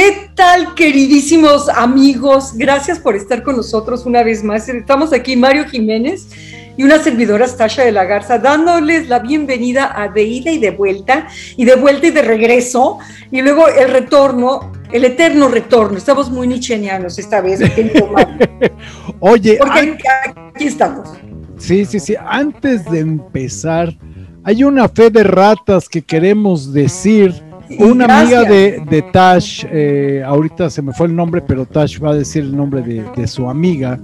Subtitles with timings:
[0.00, 2.54] ¿Qué tal, queridísimos amigos?
[2.54, 4.66] Gracias por estar con nosotros una vez más.
[4.66, 6.26] Estamos aquí, Mario Jiménez
[6.78, 10.70] y una servidora, Stasha de la Garza, dándoles la bienvenida a de ida y de
[10.70, 12.98] vuelta, y de vuelta y de regreso,
[13.30, 15.98] y luego el retorno, el eterno retorno.
[15.98, 17.60] Estamos muy nichenianos esta vez,
[19.20, 19.98] Oye, porque
[20.54, 21.10] aquí estamos.
[21.58, 22.16] Sí, sí, sí.
[22.26, 23.94] Antes de empezar,
[24.44, 30.82] hay una fe de ratas que queremos decir una amiga de, Tash, eh, ahorita se
[30.82, 33.98] me fue el nombre, pero Tash va a decir el nombre de, su amiga.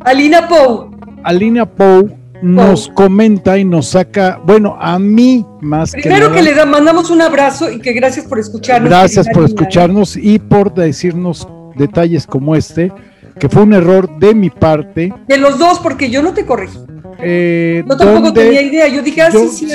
[0.00, 0.90] Alina Pou.
[1.22, 2.10] Alina Pou
[2.42, 7.22] nos comenta y nos saca, bueno, a mí más que Primero que le mandamos un
[7.22, 8.90] abrazo y que gracias por escucharnos.
[8.90, 12.92] Gracias por escucharnos y por decirnos detalles como este,
[13.38, 15.12] que fue un error de mi parte.
[15.28, 16.78] De los dos, porque yo no te corregí.
[17.20, 19.68] Eh, yo tampoco tenía idea, yo dije, ah, sí,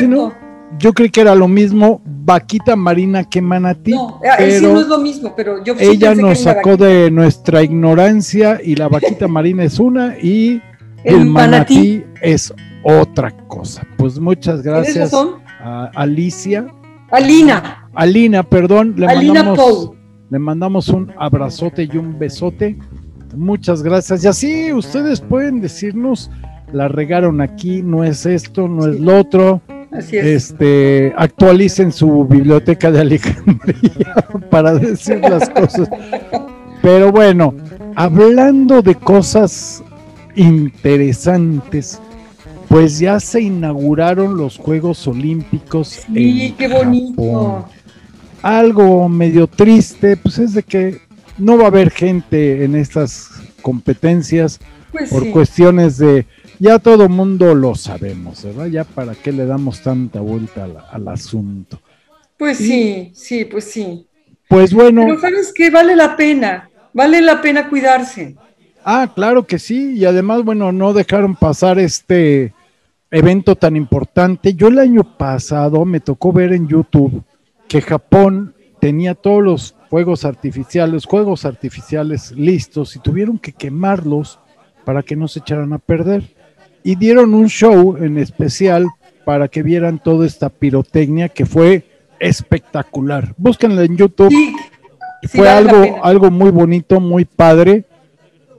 [0.79, 3.91] yo creí que era lo mismo vaquita marina que manatí.
[3.91, 8.59] No, pero sí no es lo mismo, pero yo Ella nos sacó de nuestra ignorancia
[8.63, 10.61] y la vaquita marina es una y
[11.03, 13.83] el, manatí, es otra cosa.
[13.97, 15.13] Pues muchas gracias
[15.59, 16.67] a Alicia.
[17.11, 17.89] Alina.
[17.93, 18.95] Alina, perdón.
[18.97, 19.91] Le mandamos,
[20.29, 22.77] Le mandamos un abrazote y un besote.
[23.35, 24.23] Muchas gracias.
[24.23, 26.29] Y así ustedes pueden decirnos,
[26.73, 29.61] la regaron aquí, no es esto, no es lo otro
[30.11, 34.15] este, actualicen su biblioteca de Alejandría
[34.49, 35.89] para decir las cosas.
[36.81, 37.53] Pero bueno,
[37.95, 39.83] hablando de cosas
[40.35, 41.99] interesantes,
[42.69, 46.05] pues ya se inauguraron los Juegos Olímpicos.
[46.13, 47.67] Sí, qué bonito.
[48.41, 51.01] Algo medio triste, pues es de que
[51.37, 53.29] no va a haber gente en estas
[53.61, 54.59] competencias
[54.91, 56.25] pues por cuestiones de
[56.59, 58.67] ya todo mundo lo sabemos, ¿verdad?
[58.67, 61.79] Ya para qué le damos tanta vuelta al, asunto.
[62.37, 64.07] Pues sí, sí, pues sí.
[64.47, 65.03] Pues bueno.
[65.05, 68.35] Pero sabes que vale la pena, vale la pena cuidarse.
[68.83, 72.53] Ah, claro que sí, y además, bueno, no dejaron pasar este
[73.11, 74.53] evento tan importante.
[74.53, 77.23] Yo el año pasado me tocó ver en YouTube
[77.67, 84.39] que Japón tenía todos los fuegos artificiales, juegos artificiales listos y tuvieron que quemarlos
[84.85, 86.36] para que no se echaran a perder
[86.83, 88.87] y dieron un show en especial
[89.25, 91.83] para que vieran toda esta pirotecnia que fue
[92.19, 93.33] espectacular.
[93.37, 94.33] Búsquenla en YouTube.
[95.23, 97.85] fue algo, algo muy bonito, muy padre.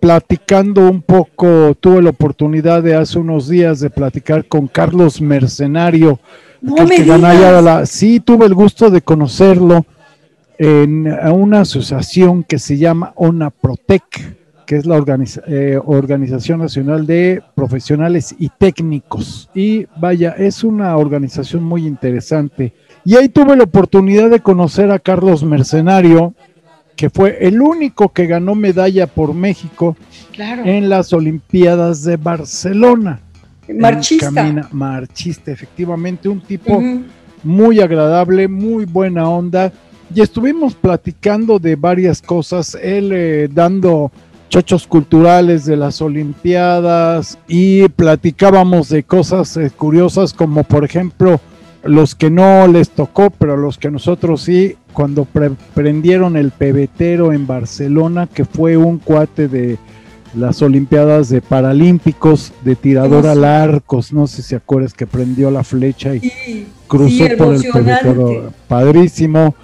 [0.00, 6.20] Platicando un poco, tuve la oportunidad de hace unos días de platicar con Carlos Mercenario.
[6.60, 9.86] No me sí, tuve el gusto de conocerlo
[10.58, 14.36] en una asociación que se llama ONAPROTEC
[14.68, 15.02] que es la
[15.46, 19.48] eh, Organización Nacional de Profesionales y Técnicos.
[19.54, 22.74] Y vaya, es una organización muy interesante.
[23.02, 26.34] Y ahí tuve la oportunidad de conocer a Carlos Mercenario,
[26.96, 29.96] que fue el único que ganó medalla por México
[30.36, 33.22] en las Olimpiadas de Barcelona.
[33.74, 34.30] Marchista.
[34.70, 36.82] marchista, efectivamente, un tipo
[37.42, 39.72] muy agradable, muy buena onda.
[40.14, 44.10] Y estuvimos platicando de varias cosas, él eh, dando
[44.48, 51.40] chochos culturales de las Olimpiadas y platicábamos de cosas eh, curiosas como por ejemplo
[51.84, 55.26] los que no les tocó, pero los que nosotros sí, cuando
[55.74, 59.78] prendieron el pebetero en Barcelona, que fue un cuate de
[60.34, 65.64] las Olimpiadas de Paralímpicos de tirador al arcos, no sé si acuerdas que prendió la
[65.64, 69.54] flecha y cruzó por el pebetero, padrísimo.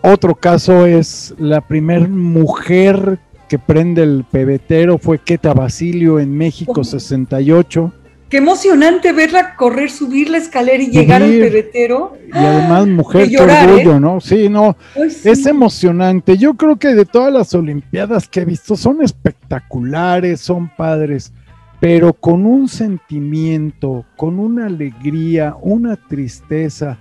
[0.00, 3.18] Otro caso es la primer mujer
[3.52, 7.92] que prende el pebetero fue Queta Basilio en México 68.
[8.30, 12.16] Qué emocionante verla correr, subir la escalera y llegar al pebetero.
[12.28, 14.00] Y además, mujer, qué orgullo, ¿eh?
[14.00, 14.20] ¿no?
[14.22, 16.38] Sí, no, es emocionante.
[16.38, 21.30] Yo creo que de todas las Olimpiadas que he visto son espectaculares, son padres,
[21.78, 26.96] pero con un sentimiento, con una alegría, una tristeza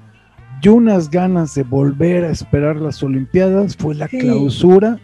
[0.62, 5.00] y unas ganas de volver a esperar las Olimpiadas fue la clausura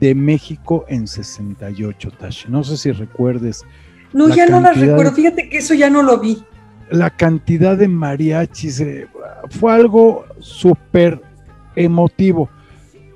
[0.00, 2.48] de México en 68, Tashi.
[2.48, 3.64] No sé si recuerdes.
[4.12, 5.12] No, ya no la recuerdo.
[5.12, 6.42] Fíjate que eso ya no lo vi.
[6.90, 9.08] La cantidad de mariachis eh,
[9.50, 11.20] fue algo súper
[11.74, 12.48] emotivo.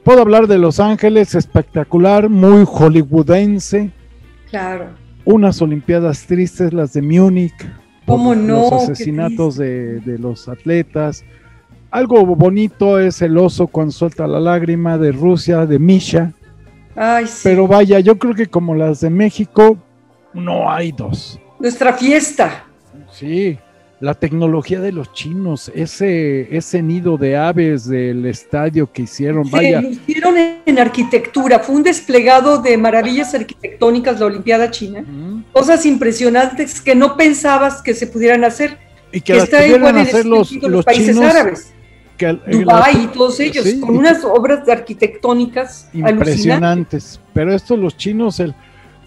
[0.04, 3.90] Puedo hablar de Los Ángeles, espectacular, muy hollywoodense.
[4.48, 4.86] Claro.
[5.24, 7.54] Unas Olimpiadas tristes, las de Múnich.
[8.06, 8.70] ¿Cómo no?
[8.70, 11.24] Los asesinatos de, de los atletas.
[11.90, 16.32] Algo bonito es el oso cuando suelta la lágrima de Rusia, de Misha.
[17.42, 19.78] Pero vaya, yo creo que como las de México,
[20.32, 21.38] no hay dos.
[21.58, 22.64] Nuestra fiesta.
[23.12, 23.58] Sí.
[24.00, 29.82] la tecnología de los chinos, ese, ese nido de aves del estadio que hicieron, vaya.
[29.82, 35.04] lo hicieron en arquitectura, fue un desplegado de maravillas arquitectónicas la Olimpiada China,
[35.52, 38.78] cosas impresionantes que no pensabas que se pudieran hacer.
[39.12, 41.74] Y que, está igual hacer los, los, países árabes.
[42.26, 47.20] Dubái y todos ellos, con unas obras arquitectónicas impresionantes.
[47.32, 48.54] Pero esto los chinos, el,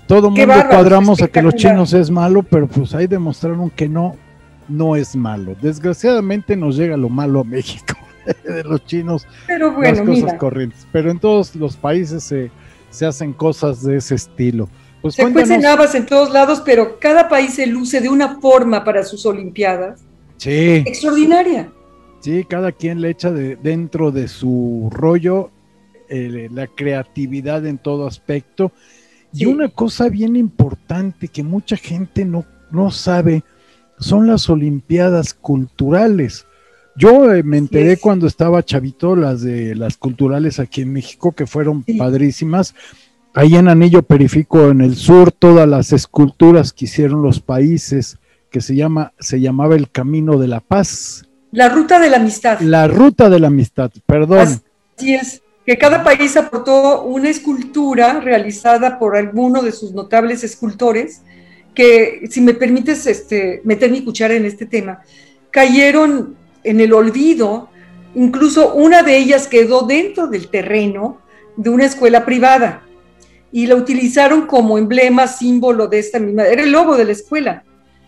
[0.08, 4.16] todo mundo cuadramos a que los chinos es malo, pero pues ahí demostraron que no,
[4.68, 5.56] no es malo.
[5.62, 7.96] Desgraciadamente nos llega lo malo a México
[8.44, 10.88] de los chinos, pero bueno, las cosas corrientes.
[10.92, 12.52] Pero en todos los países se,
[12.90, 14.70] se hacen cosas de ese estilo.
[15.02, 18.86] Pues se cuecen habas en todos lados, pero cada país se luce de una forma
[18.86, 20.02] para sus Olimpiadas.
[20.38, 20.84] Sí.
[20.86, 21.70] Extraordinaria.
[22.24, 25.52] Sí, cada quien le echa de, dentro de su rollo
[26.10, 28.72] la creatividad en todo aspecto.
[29.34, 33.44] Y una cosa bien importante que mucha gente no, no sabe
[34.00, 36.46] son las Olimpiadas culturales.
[36.96, 41.46] Yo eh, me enteré cuando estaba chavito las de las culturales aquí en México que
[41.46, 42.74] fueron padrísimas.
[43.34, 48.18] Ahí en Anillo Periférico en el sur todas las esculturas que hicieron los países
[48.50, 52.60] que se llama se llamaba el Camino de la Paz la ruta de la amistad.
[52.62, 54.40] La ruta de la amistad, perdón.
[54.98, 61.22] Así es, que cada país aportó una escultura realizada por alguno de sus notables escultores,
[61.76, 65.02] que, si me permites este, meter mi cuchara en este tema,
[65.52, 67.70] cayeron en el olvido,
[68.16, 71.20] incluso una de ellas quedó dentro del terreno
[71.56, 72.82] de una escuela privada
[73.52, 77.64] y la utilizaron como emblema, símbolo de esta misma, era el logo de la escuela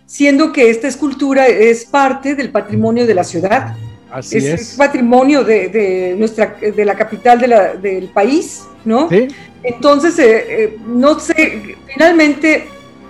[0.06, 3.76] siendo que esta escultura es parte del patrimonio de la ciudad.
[4.12, 4.76] Así es, es.
[4.78, 7.40] patrimonio de, nuestra, de la capital
[7.82, 9.10] del país, ¿no?
[9.10, 9.28] ¿Sí?
[9.64, 12.68] Entonces, eh, eh, no sé, finalmente,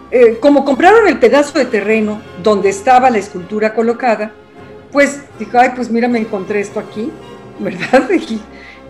[0.09, 4.31] eh, como compraron el pedazo de terreno donde estaba la escultura colocada,
[4.91, 7.11] pues dijo, ay, pues mira, me encontré esto aquí,
[7.59, 8.09] ¿verdad?
[8.29, 8.39] Y,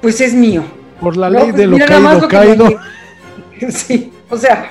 [0.02, 0.64] pues es mío.
[1.02, 2.80] Por la ley pues de lo caído, caído.
[3.70, 4.70] Sí, o sea,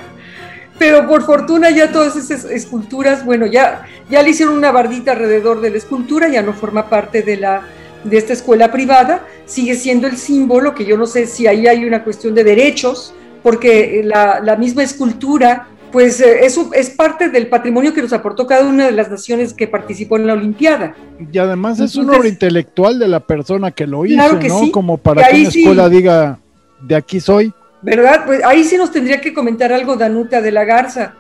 [0.79, 5.61] pero por fortuna ya todas esas esculturas, bueno, ya, ya le hicieron una bardita alrededor
[5.61, 7.62] de la escultura, ya no forma parte de, la,
[8.03, 11.85] de esta escuela privada, sigue siendo el símbolo, que yo no sé si ahí hay
[11.85, 17.47] una cuestión de derechos, porque la, la misma escultura, pues eh, eso es parte del
[17.47, 20.97] patrimonio que nos aportó cada una de las naciones que participó en la Olimpiada.
[21.32, 24.73] Y además es un obra intelectual de la persona que lo hizo, ¿no?
[24.73, 26.38] Como para que una escuela diga,
[26.81, 27.53] de aquí soy.
[27.85, 28.25] ¿Verdad?
[28.25, 31.15] Pues ahí sí nos tendría que comentar algo Danuta de la Garza.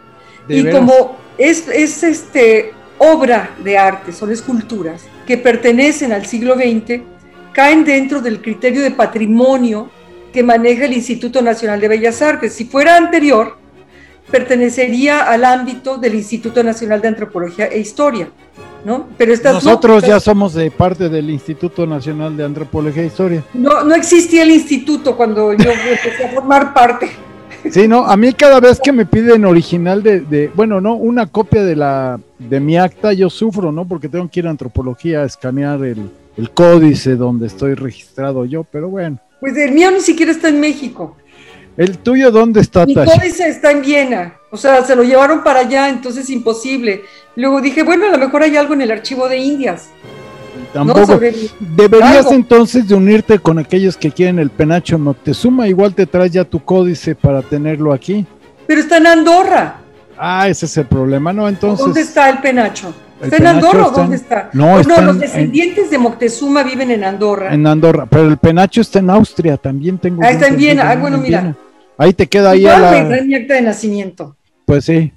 [0.48, 7.02] y como es, es este, obra de arte, son esculturas que pertenecen al siglo XX,
[7.52, 9.90] caen dentro del criterio de patrimonio
[10.32, 12.54] que maneja el Instituto Nacional de Bellas Artes.
[12.54, 13.56] Si fuera anterior,
[14.30, 18.28] pertenecería al ámbito del Instituto Nacional de Antropología e Historia.
[18.84, 19.08] ¿No?
[19.16, 23.44] Pero Nosotros ya somos de parte del Instituto Nacional de Antropología e Historia.
[23.54, 27.10] No, no existía el instituto cuando yo empecé a formar parte.
[27.70, 31.62] Sí, no, a mí cada vez que me piden original de, bueno, no, una copia
[31.62, 33.86] de la de mi acta, yo sufro, ¿no?
[33.86, 38.64] Porque tengo que ir a antropología a escanear el, el códice donde estoy registrado yo,
[38.64, 39.18] pero bueno.
[39.40, 41.16] Pues el mío ni siquiera está en México.
[41.76, 44.34] ¿El tuyo dónde está, Mi códice está en Viena.
[44.50, 47.02] O sea, se lo llevaron para allá, entonces imposible.
[47.34, 49.88] Luego dije, bueno, a lo mejor hay algo en el archivo de Indias.
[50.72, 51.20] Tampoco.
[51.58, 55.66] Deberías entonces de unirte con aquellos que quieren el penacho Moctezuma.
[55.66, 58.24] Igual te traes ya tu códice para tenerlo aquí.
[58.66, 59.76] Pero está en Andorra.
[60.16, 61.48] Ah, ese es el problema, ¿no?
[61.48, 61.84] Entonces.
[61.84, 62.94] ¿Dónde está el penacho?
[63.20, 64.50] ¿Está en Andorra o dónde está?
[64.52, 67.52] No, no los descendientes de Moctezuma viven en Andorra.
[67.54, 70.22] En Andorra, pero el penacho está en Austria, también tengo.
[70.22, 70.90] Ah, está en Viena.
[70.90, 71.54] Ah, bueno, mira.
[71.96, 73.22] Ahí te queda ahí a la...
[73.22, 74.36] mi acta de nacimiento.
[74.66, 75.12] Pues sí.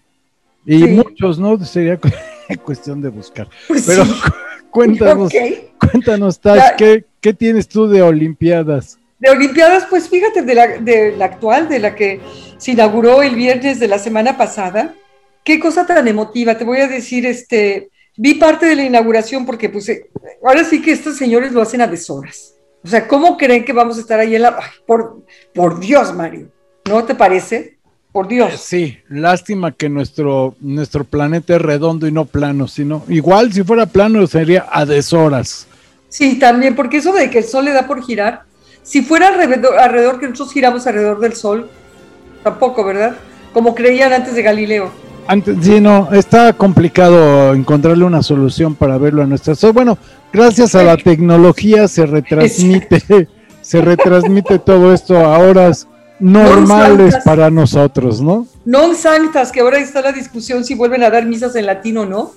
[0.66, 1.64] Y muchos, ¿no?
[1.64, 2.00] Sería
[2.66, 3.48] cuestión de buscar.
[3.68, 4.04] Pues Pero
[4.70, 5.32] cuéntanos,
[5.80, 9.00] cuéntanos, Tash, ¿qué, tienes tú de Olimpiadas?
[9.20, 12.20] De Olimpiadas, pues fíjate, de la, de la actual, de la que
[12.58, 14.94] se inauguró el viernes de la semana pasada.
[15.44, 16.58] Qué cosa tan emotiva.
[16.58, 20.10] Te voy a decir, este, vi parte de la inauguración porque, pues, eh,
[20.46, 22.56] ahora sí que estos señores lo hacen a deshoras.
[22.84, 24.60] O sea, ¿cómo creen que vamos a estar ahí en la...
[24.86, 26.52] por, por Dios, Mario.
[26.88, 27.78] ¿No te parece?
[28.12, 28.54] Por Dios.
[28.54, 33.64] Eh, sí, lástima que nuestro, nuestro planeta es redondo y no plano, sino igual si
[33.64, 35.68] fuera plano sería a deshoras.
[36.10, 38.44] Sí, también, porque eso de que el sol le da por girar,
[38.82, 41.70] si fuera alrededor, alrededor que nosotros giramos alrededor del sol,
[42.44, 43.18] tampoco, ¿verdad?
[43.54, 44.90] Como creían antes de Galileo.
[45.28, 49.74] Antes, sí, no, está complicado encontrarle una solución para verlo a nuestra sol.
[49.74, 49.98] Bueno,
[50.32, 53.28] gracias a la tecnología se retransmite,
[53.62, 55.86] se retransmite todo esto a horas
[56.20, 58.48] normales para nosotros, ¿no?
[58.66, 62.06] Non sanctas, que ahora está la discusión si vuelven a dar misas en latino o
[62.06, 62.32] no.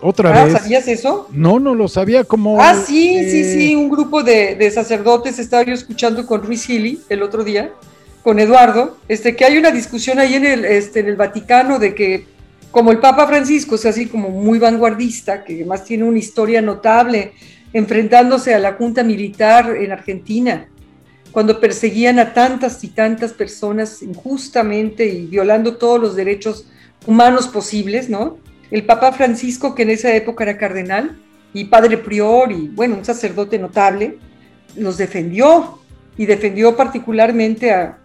[0.00, 0.54] Otra ah, vez.
[0.54, 1.28] ¿Sabías eso?
[1.30, 2.60] No, no lo sabía como.
[2.60, 6.66] Ah, sí, sí, eh, sí, un grupo de, de, sacerdotes estaba yo escuchando con Ruiz
[6.66, 7.70] Gili el otro día,
[8.22, 11.94] con Eduardo, este, que hay una discusión ahí en el, este, en el Vaticano de
[11.94, 12.26] que
[12.72, 17.32] como el Papa Francisco es así como muy vanguardista, que además tiene una historia notable
[17.72, 20.66] enfrentándose a la junta militar en Argentina,
[21.32, 26.66] cuando perseguían a tantas y tantas personas injustamente y violando todos los derechos
[27.06, 28.38] humanos posibles, ¿no?
[28.70, 31.18] El Papa Francisco, que en esa época era cardenal
[31.54, 34.18] y padre prior y, bueno, un sacerdote notable,
[34.76, 35.78] los defendió
[36.16, 37.98] y defendió particularmente a,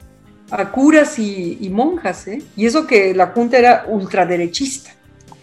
[0.49, 2.41] a curas y, y monjas, ¿eh?
[2.55, 4.91] Y eso que la junta era ultraderechista.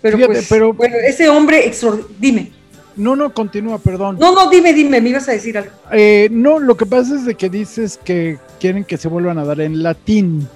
[0.02, 2.50] Pero, Fíjate, pues, pero- bueno, ese hombre, exor- dime,
[2.96, 4.18] No, no, continúa, perdón.
[4.20, 5.70] no, no, dime, dime, me ibas a decir algo.
[5.92, 9.44] Eh, no, lo que pasa es de que dices que quieren que se vuelvan a
[9.44, 10.46] dar en latín.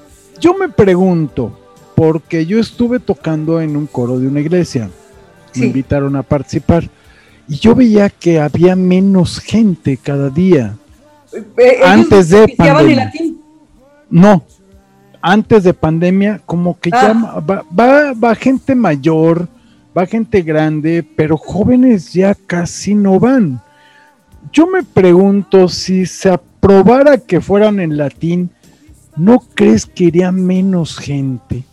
[0.40, 1.59] Yo me pregunto,
[1.97, 4.85] porque yo estuve tocando en un coro de una iglesia,
[5.54, 5.64] me Sí.
[5.66, 6.88] invitaron a participar,
[7.49, 10.76] y yo veía que había menos gente cada día.
[11.33, 13.04] Eh, ellos Antes de oficiaban en pandemia.
[13.04, 13.40] latín.
[14.11, 14.42] No,
[15.21, 17.40] antes de pandemia, como que ya Ah.
[17.40, 19.49] va, va, va gente mayor,
[19.99, 23.61] va gente grande, pero jóvenes ya casi no van.
[24.52, 28.50] Yo me pregunto si se aprobara que fueran en latín,
[29.17, 31.64] ¿no crees que iría menos gente?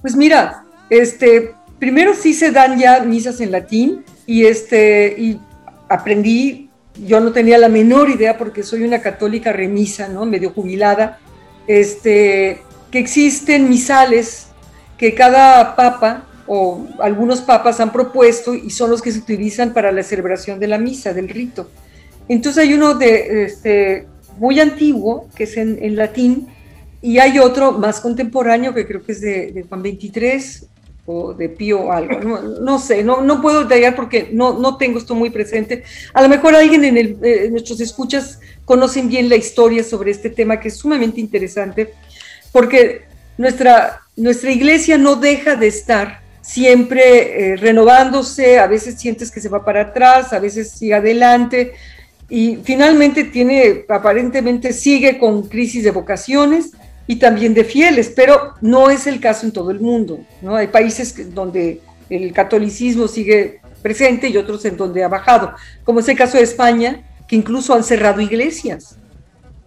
[0.00, 5.40] Pues mira, este, primero sí se dan ya misas en latín y este, y
[5.88, 6.70] aprendí,
[7.04, 10.24] yo no tenía la menor idea porque soy una católica remisa, ¿no?
[10.26, 11.18] Medio jubilada,
[11.66, 12.62] este,
[12.92, 14.46] que existen misales
[14.96, 19.92] que cada papa o algunos papas han propuesto y son los que se utilizan para
[19.92, 21.70] la celebración de la misa, del rito.
[22.28, 24.06] Entonces hay uno de, este,
[24.38, 26.48] muy antiguo, que es en, en latín,
[27.02, 30.66] y hay otro más contemporáneo que creo que es de, de Juan 23
[31.06, 34.98] o de Pío algo, no, no sé, no, no puedo detallar porque no, no tengo
[34.98, 35.84] esto muy presente.
[36.14, 40.30] A lo mejor alguien en el, eh, nuestros escuchas conocen bien la historia sobre este
[40.30, 41.92] tema que es sumamente interesante
[42.52, 43.02] porque
[43.36, 49.48] nuestra, nuestra iglesia no deja de estar siempre eh, renovándose, a veces sientes que se
[49.48, 51.72] va para atrás, a veces sigue adelante
[52.28, 56.72] y finalmente tiene, aparentemente sigue con crisis de vocaciones
[57.06, 60.54] y también de fieles, pero no es el caso en todo el mundo, ¿no?
[60.54, 66.08] Hay países donde el catolicismo sigue presente y otros en donde ha bajado, como es
[66.08, 68.98] el caso de España, que incluso han cerrado iglesias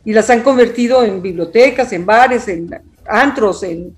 [0.06, 2.70] y las han convertido en bibliotecas, en bares, en
[3.08, 3.96] antros, en,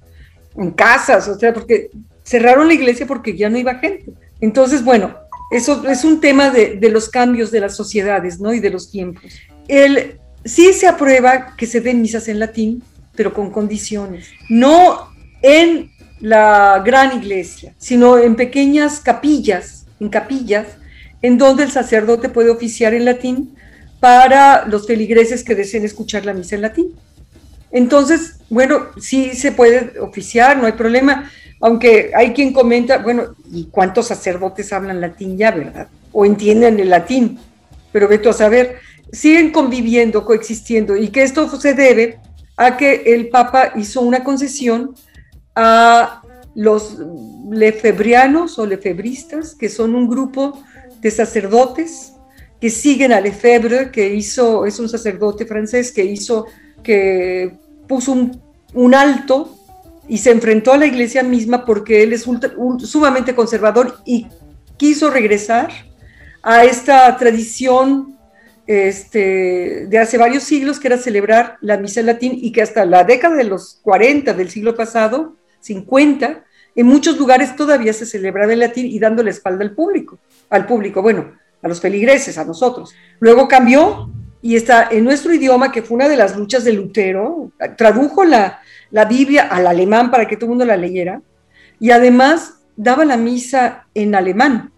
[0.55, 1.89] en casas, o sea, porque
[2.29, 4.13] cerraron la iglesia porque ya no iba gente.
[4.39, 5.15] Entonces, bueno,
[5.49, 8.53] eso es un tema de, los cambios de las sociedades, ¿no?
[8.53, 9.23] Y de los tiempos.
[9.67, 12.83] El, sí se aprueba que se den misas en latín,
[13.15, 14.27] pero con condiciones.
[14.47, 15.09] No
[15.41, 20.67] en la gran iglesia, sino en pequeñas capillas, en capillas,
[21.23, 23.55] en donde el sacerdote puede oficiar en latín
[23.99, 26.93] para los feligreses que deseen escuchar la misa en latín.
[27.71, 31.31] Entonces, bueno, sí se puede oficiar, no hay problema,
[31.61, 35.87] aunque hay quien comenta, bueno, ¿y cuántos sacerdotes hablan latín ya, verdad?
[36.11, 37.39] O entienden el latín,
[37.91, 38.77] pero veto a saber,
[39.11, 42.19] siguen conviviendo, coexistiendo, y que esto se debe
[42.55, 44.95] a que el Papa hizo una concesión
[45.55, 46.21] a
[46.55, 46.97] los
[47.51, 50.61] lefebrianos o lefebristas, que son un grupo
[51.01, 52.13] de sacerdotes
[52.59, 56.45] que siguen a Lefebvre, que hizo, es un sacerdote francés que hizo,
[56.83, 58.41] que puso un,
[58.73, 59.58] un alto
[60.09, 62.25] y se enfrentó a la iglesia misma porque él es
[62.79, 64.27] sumamente conservador y
[64.75, 65.69] quiso regresar
[66.41, 68.17] a esta tradición
[68.65, 72.85] este, de hace varios siglos, que era celebrar la misa en latín y que hasta
[72.85, 76.43] la década de los 40 del siglo pasado, 50,
[76.75, 80.17] en muchos lugares todavía se celebraba en latín y dando la espalda al público,
[80.49, 82.93] al público, bueno, a los feligreses, a nosotros.
[83.19, 84.09] Luego cambió
[84.41, 88.61] y está en nuestro idioma, que fue una de las luchas de Lutero, tradujo la,
[88.91, 91.21] la Biblia al alemán para que todo el mundo la leyera
[91.79, 94.71] y además daba la misa en alemán.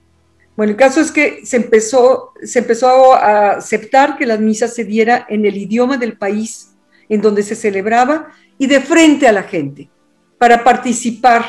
[0.56, 4.84] Bueno, el caso es que se empezó, se empezó a aceptar que las misas se
[4.84, 6.76] diera en el idioma del país
[7.10, 9.90] en donde se celebraba y de frente a la gente,
[10.38, 11.46] para participar.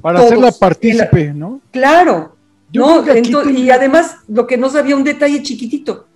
[0.00, 0.32] Para Todos.
[0.32, 1.60] hacerla partícipe, ¿no?
[1.70, 2.36] Claro,
[2.72, 3.04] ¿no?
[3.50, 6.06] y además, lo que no sabía, un detalle chiquitito,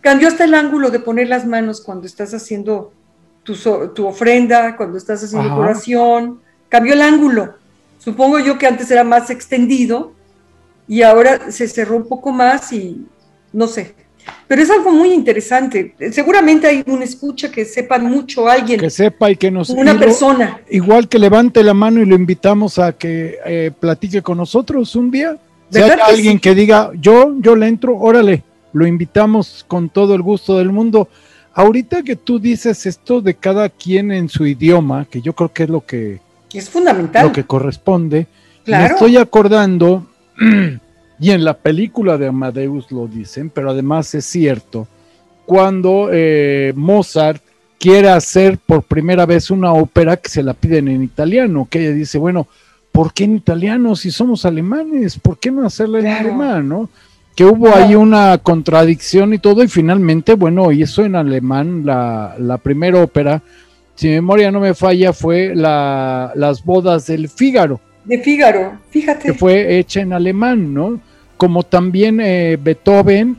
[0.00, 2.92] cambió hasta el ángulo de poner las manos cuando estás haciendo
[3.42, 5.56] tu, so- tu ofrenda, cuando estás haciendo Ajá.
[5.58, 7.54] oración, cambió el ángulo.
[7.98, 10.12] Supongo yo que antes era más extendido
[10.88, 13.06] y ahora se cerró un poco más y
[13.52, 13.94] no sé.
[14.46, 15.94] Pero es algo muy interesante.
[16.12, 19.70] Seguramente hay un escucha que sepa mucho alguien, Que sepa y que nos...
[19.70, 20.60] una persona.
[20.70, 25.10] Igual que levante la mano y lo invitamos a que eh, platique con nosotros un
[25.10, 25.36] día.
[25.70, 30.22] Si hay alguien que diga, yo, yo le entro, órale, lo invitamos con todo el
[30.22, 31.08] gusto del mundo.
[31.54, 35.62] Ahorita que tú dices esto de cada quien en su idioma, que yo creo que
[35.64, 36.20] es lo que
[36.52, 38.26] es fundamental, lo que corresponde,
[38.66, 40.06] me estoy acordando,
[41.20, 44.88] y en la película de Amadeus lo dicen, pero además es cierto,
[45.44, 47.42] cuando eh, Mozart
[47.78, 51.92] quiere hacer por primera vez una ópera que se la piden en italiano, que ella
[51.92, 52.46] dice, bueno,
[52.92, 55.18] ¿por qué en italiano si somos alemanes?
[55.18, 56.88] ¿Por qué no hacerla en alemán, no?
[57.34, 62.58] Que hubo ahí una contradicción y todo, y finalmente, bueno, hizo en alemán la, la
[62.58, 63.42] primera ópera,
[63.94, 67.80] si mi memoria no me falla, fue la, Las bodas del Fígaro.
[68.04, 69.28] De Fígaro, fíjate.
[69.28, 71.00] Que fue hecha en alemán, ¿no?
[71.36, 73.36] Como también eh, Beethoven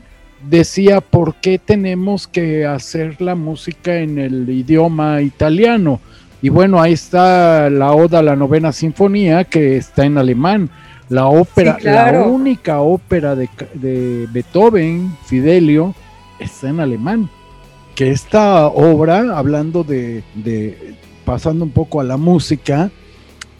[0.48, 6.00] decía por qué tenemos que hacer la música en el idioma italiano.
[6.40, 10.70] Y bueno, ahí está la Oda, la novena sinfonía, que está en alemán.
[11.08, 15.94] La ópera, la única ópera de, de, Beethoven, Fidelio,
[16.38, 17.28] está en alemán.
[17.94, 20.94] Que esta obra, hablando de, de
[21.24, 22.90] pasando un poco a la música,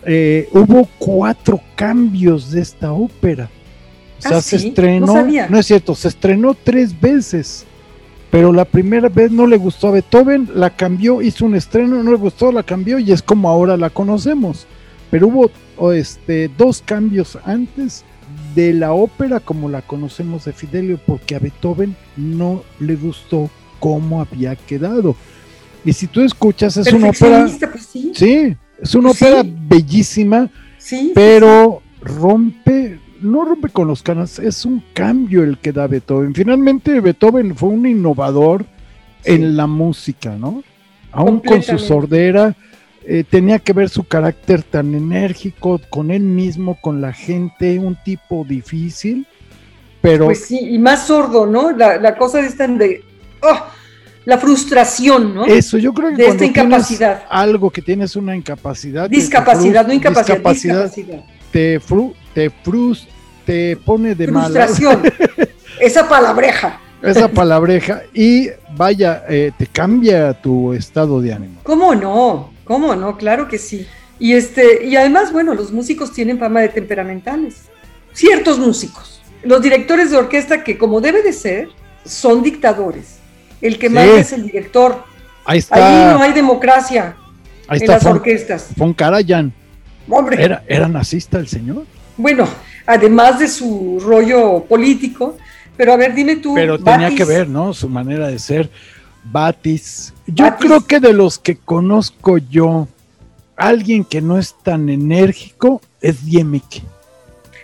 [0.07, 3.49] eh, hubo cuatro cambios de esta ópera.
[4.19, 7.67] O sea, ah, se estrenó, no, es cierto, se estrenó tres veces,
[8.31, 12.11] pero la primera vez no le gustó a Beethoven, la cambió, hizo un estreno, no
[12.11, 14.67] le gustó, la cambió y es como ahora la conocemos.
[15.15, 18.05] Pero hubo este, dos cambios antes
[18.57, 24.21] de la ópera como la conocemos de Fidelio, porque a Beethoven no le gustó cómo
[24.21, 25.15] había quedado.
[25.85, 27.49] Y si tú escuchas, es una ópera.
[27.71, 28.57] Pues sí.
[28.83, 30.51] es una ópera bellísima,
[31.15, 36.35] pero rompe no rompe con los canas, es un cambio el que da Beethoven.
[36.35, 38.67] Finalmente Beethoven fue un innovador
[39.23, 40.65] en la música, ¿no?
[41.13, 42.57] Aún con su sordera,
[43.07, 47.97] eh, tenía que ver su carácter tan enérgico con él mismo, con la gente, un
[48.05, 49.27] tipo difícil,
[50.01, 50.27] pero...
[50.27, 51.71] Pues sí, y más sordo, ¿no?
[51.73, 53.03] La, cosa es tan de...
[53.43, 53.67] Oh,
[54.25, 55.45] la frustración, ¿no?
[55.45, 57.25] Eso, yo creo que de esta incapacidad.
[57.29, 59.09] algo que tienes una incapacidad.
[59.09, 61.25] Discapacidad, no incapacidad, discapacidad.
[61.53, 65.03] Te, fru, te frustra te pone de Frustración.
[65.81, 66.81] Esa palabreja.
[67.03, 68.03] Esa palabreja.
[68.13, 71.61] Y vaya, eh, te cambia tu estado de ánimo.
[71.63, 72.54] ¿Cómo no?
[72.65, 73.17] ¿Cómo no?
[73.17, 73.87] Claro que sí.
[74.19, 77.67] Y, este, y además, bueno, los músicos tienen fama de temperamentales.
[78.13, 79.23] Ciertos músicos.
[79.43, 81.69] Los directores de orquesta que, como debe de ser,
[82.05, 83.19] son dictadores.
[83.61, 85.05] El que más es el director.
[85.45, 85.77] Ahí está.
[85.77, 87.17] Ahí no hay democracia
[87.69, 88.69] Ahí en las orquestas.
[88.77, 89.53] Von Karajan.
[90.09, 90.43] Hombre.
[90.43, 91.85] ¿Era, ¿Era nazista el señor?
[92.17, 92.47] Bueno,
[92.87, 95.37] además de su rollo político.
[95.77, 96.55] Pero a ver, dime tú.
[96.55, 97.75] Pero tenía que ver, ¿no?
[97.75, 98.71] Su manera de ser.
[99.25, 100.13] Batis.
[100.27, 102.89] Yo creo que de los que conozco yo,
[103.57, 106.83] alguien que no es tan enérgico es Diemek.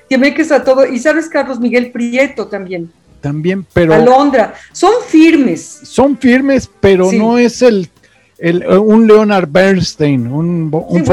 [0.08, 0.86] Diemek es a todo.
[0.86, 2.90] Y sabes, Carlos Miguel Prieto también.
[3.20, 3.94] También, pero.
[3.94, 4.54] Alondra.
[4.72, 5.80] Son firmes.
[5.84, 7.88] Son firmes, pero no es el,
[8.38, 11.04] el, un Leonard Bernstein, un, un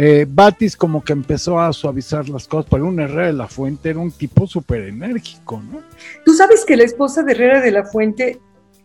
[0.00, 3.90] eh, Batis como que empezó a suavizar las cosas, pero un Herrera de la Fuente
[3.90, 5.80] era un tipo súper enérgico, ¿no?
[6.24, 8.38] Tú sabes que la esposa de Herrera de la Fuente,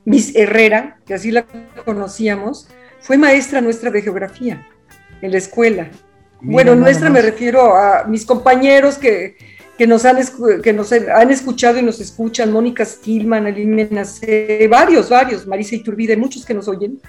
[0.05, 1.45] Miss Herrera, que así la
[1.85, 2.67] conocíamos,
[2.99, 4.67] fue maestra nuestra de geografía
[5.21, 5.89] en la escuela.
[6.41, 9.37] bueno, nuestra me refiero a mis compañeros que,
[9.87, 10.17] nos, han,
[10.61, 16.17] que nos han escuchado y nos escuchan, Mónica Stillman, Aline Menace, varios, varios, Marisa Iturbide,
[16.17, 16.99] muchos que nos oyen.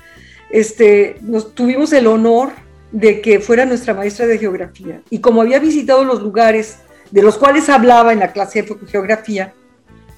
[0.50, 2.52] Este, nos tuvimos el honor
[2.92, 5.02] de que fuera nuestra maestra de geografía.
[5.10, 6.78] Y como había visitado los lugares
[7.10, 9.52] de los cuales hablaba en la clase de geografía,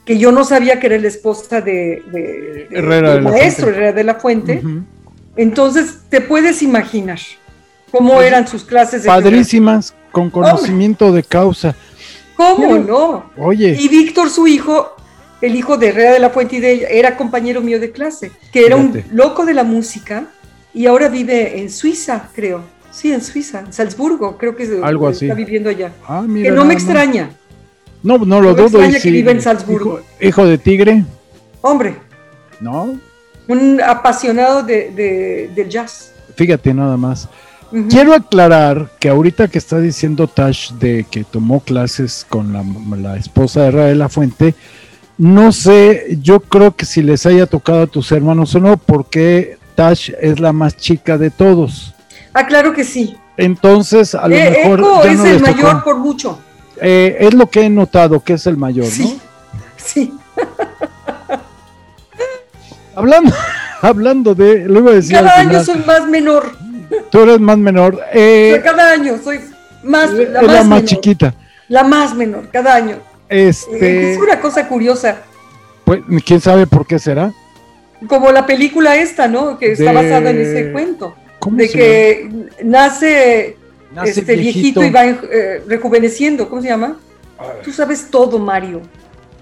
[0.07, 4.63] que yo no sabía que era la esposa de, Herrera maestro Herrera de la Fuente,
[5.37, 7.19] entonces te puedes imaginar
[7.91, 11.75] cómo pues, eran sus clases de Padrísimas, con conocimiento de causa.
[12.37, 13.31] ¿Cómo no?
[13.37, 13.77] Oye.
[13.79, 14.95] Y Víctor, su hijo,
[15.41, 18.31] el hijo de Herrera de la Fuente y de ella, era compañero mío de clase,
[18.53, 20.29] que era un loco de la música
[20.73, 22.63] y ahora vive en Suiza, creo.
[22.93, 25.27] Sí, en Suiza, en Salzburgo, creo que es, Algo así.
[25.27, 25.93] está viviendo allá.
[26.07, 27.31] Ah, que no me extraña.
[28.07, 28.67] No, no lo dudo.
[28.67, 30.01] Extraña que vive en Salzburgo.
[30.21, 31.05] Hijo, de tigre.
[31.61, 31.97] Hombre.
[32.61, 32.97] ¿No?
[33.49, 36.13] Un apasionado de, del jazz.
[36.37, 37.29] Fíjate nada más.
[37.91, 42.65] Quiero aclarar que ahorita que está diciendo Tash de que tomó clases con la,
[42.97, 44.55] la esposa de Rafael La Fuente,
[45.19, 49.59] no sé, yo creo que si les haya tocado a tus hermanos o no, porque
[49.75, 51.93] Tash es la más chica de todos.
[52.33, 53.17] Ah, claro que sí.
[53.37, 54.79] Entonces, a lo eh, mejor.
[54.79, 56.39] Eco es el mayor por mucho.
[56.81, 59.61] Eh, es lo que he notado, que es el mayor, sí, ¿no?
[59.77, 60.13] Sí.
[62.95, 63.33] hablando,
[63.83, 64.67] hablando de.
[64.67, 66.53] Lo iba a decir cada año soy más menor.
[67.11, 68.01] Tú eres más menor.
[68.13, 69.41] Eh, cada año soy
[69.83, 70.11] más.
[70.13, 71.35] la más, chiquita.
[71.69, 72.99] la más menor, cada año.
[73.29, 74.13] Este...
[74.13, 75.19] Es una cosa curiosa.
[75.85, 77.33] Pues, ¿quién sabe por qué será?
[78.09, 79.59] Como la película esta, ¿no?
[79.59, 81.15] Que está basada en ese cuento.
[81.53, 82.31] de que
[82.65, 83.57] nace,
[84.05, 84.85] este viejito.
[84.85, 86.49] y va eh, rejuveneciendo.
[86.49, 86.99] ¿Cómo se llama?
[87.65, 88.83] Tú sabes todo, Mario.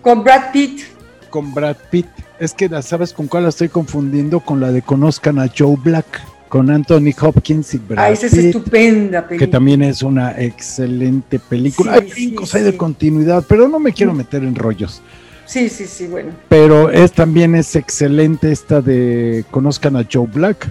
[0.02, 0.82] Con Brad Pitt.
[1.30, 2.06] Con Brad Pitt.
[2.38, 4.40] Es que, ¿sabes con cuál la estoy confundiendo?
[4.40, 6.22] Con la de Conozcan a Joe Black
[6.54, 9.44] con Anthony Hopkins y Brad ah, esa es estupenda película.
[9.44, 11.94] Que también es una excelente película.
[11.94, 15.02] hay cinco, hay de continuidad, pero no me quiero meter en rollos.
[15.46, 16.30] Sí, sí, sí, bueno.
[16.48, 20.68] Pero es también es excelente esta de Conozcan a Joe Black.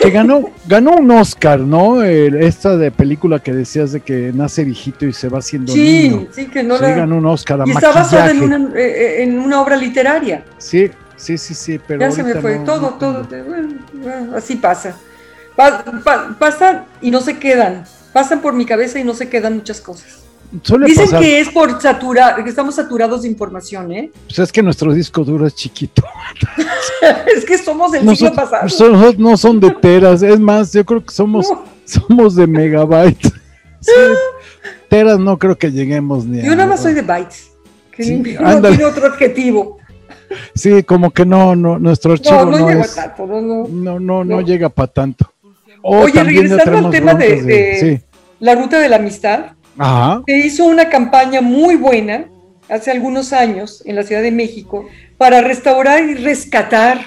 [0.00, 2.02] Que ganó, ganó un Oscar, ¿no?
[2.02, 6.28] esta de película que decías de que nace viejito y se va haciendo sí, niño.
[6.32, 7.60] Sí, que no sí, ganó un Oscar.
[7.66, 10.44] y está basada en una, eh, eh, en una obra literaria.
[10.58, 12.00] Sí, Sí, sí, sí, pero.
[12.00, 13.26] Ya se me fue, todo, todo.
[14.34, 14.96] así pasa.
[16.38, 17.84] pasan y no se quedan.
[18.12, 20.20] Pasan por mi cabeza y no se quedan muchas cosas.
[20.50, 24.10] Dicen que es por saturar, que estamos saturados de información, ¿eh?
[24.26, 26.02] Pues es que nuestro disco duro es chiquito.
[27.36, 28.66] es que somos del siglo pasado.
[29.18, 31.46] no son de teras, es más, yo creo que somos,
[31.84, 33.32] somos de megabytes.
[34.88, 37.50] teras no creo que lleguemos ni Yo nada más soy de bytes,
[37.92, 39.78] que no tiene otro adjetivo.
[40.54, 43.26] Sí, como que no, no, nuestro archivo no, no, llega tanto,
[43.70, 45.32] no, no, no, llega para tanto.
[45.82, 48.02] Oye, regresando al tema de,
[48.40, 49.52] la ruta de la amistad,
[50.26, 52.26] se hizo una campaña muy buena
[52.68, 54.86] hace algunos años en la Ciudad de México
[55.16, 57.00] para restaurar y rescatar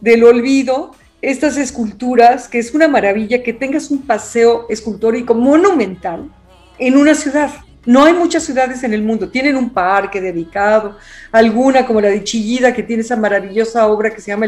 [0.00, 6.30] del olvido estas esculturas, que es una maravilla que tengas un paseo escultórico monumental
[6.78, 7.50] en una ciudad.
[7.84, 10.96] No hay muchas ciudades en el mundo, tienen un parque dedicado,
[11.32, 14.46] alguna como la de Chillida, que tiene esa maravillosa obra que se llama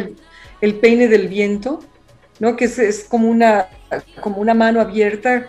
[0.60, 1.80] El, peine del viento,
[2.38, 2.54] ¿no?
[2.54, 3.66] que es, como, una,
[4.20, 5.48] como una mano abierta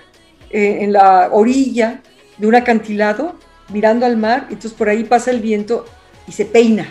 [0.52, 2.02] eh, en la orilla
[2.38, 3.36] de un acantilado,
[3.70, 5.86] mirando al mar, entonces por ahí pasa el viento
[6.28, 6.88] y se peina.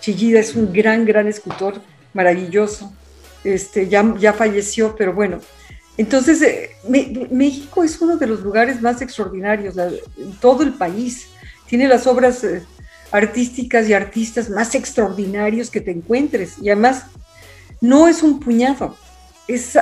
[0.00, 1.80] Chillida es un gran, gran escultor,
[2.14, 2.92] maravilloso.
[3.44, 5.40] Este, ya, ya falleció, pero bueno,
[5.98, 6.70] entonces, eh,
[7.30, 11.26] México es uno de los lugares más extraordinarios en todo el país.
[11.66, 12.62] Tiene las obras eh,
[13.10, 16.54] artísticas y artistas más extraordinarios que te encuentres.
[16.62, 17.06] Y además,
[17.80, 18.96] no es un puñado,
[19.48, 19.76] es,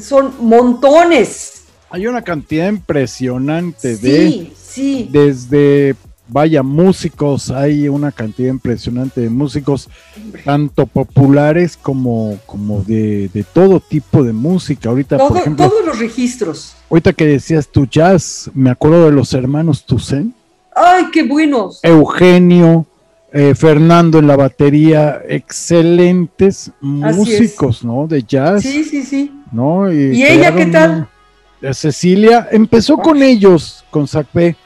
[0.00, 1.59] son montones.
[1.90, 4.52] Hay una cantidad impresionante de...
[4.56, 5.08] Sí.
[5.10, 5.96] Desde
[6.30, 9.88] vaya, músicos, hay una cantidad impresionante de músicos,
[10.44, 14.90] tanto populares como, como de, todo tipo de música.
[14.90, 16.76] Ahorita, por ejemplo, todos los registros.
[16.88, 20.34] Ahorita que decías tu jazz, me acuerdo de los hermanos Tucen.
[20.74, 21.80] ¡Ay, qué buenos!
[21.82, 22.86] Eugenio,
[23.32, 28.06] eh, Fernando en la batería, excelentes músicos, ¿no?
[28.06, 28.62] De jazz.
[28.62, 29.32] Sí, sí, sí.
[29.52, 29.92] ¿no?
[29.92, 31.08] ¿Y, ella qué tal?
[31.72, 34.56] Cecilia empezó con ellos, con Sacpé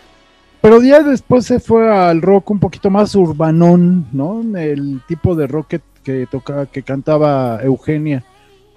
[0.64, 4.42] pero ya después se fue al rock un poquito más urbanón, ¿no?
[4.56, 8.24] El tipo de rock que, tocaba, que cantaba Eugenia.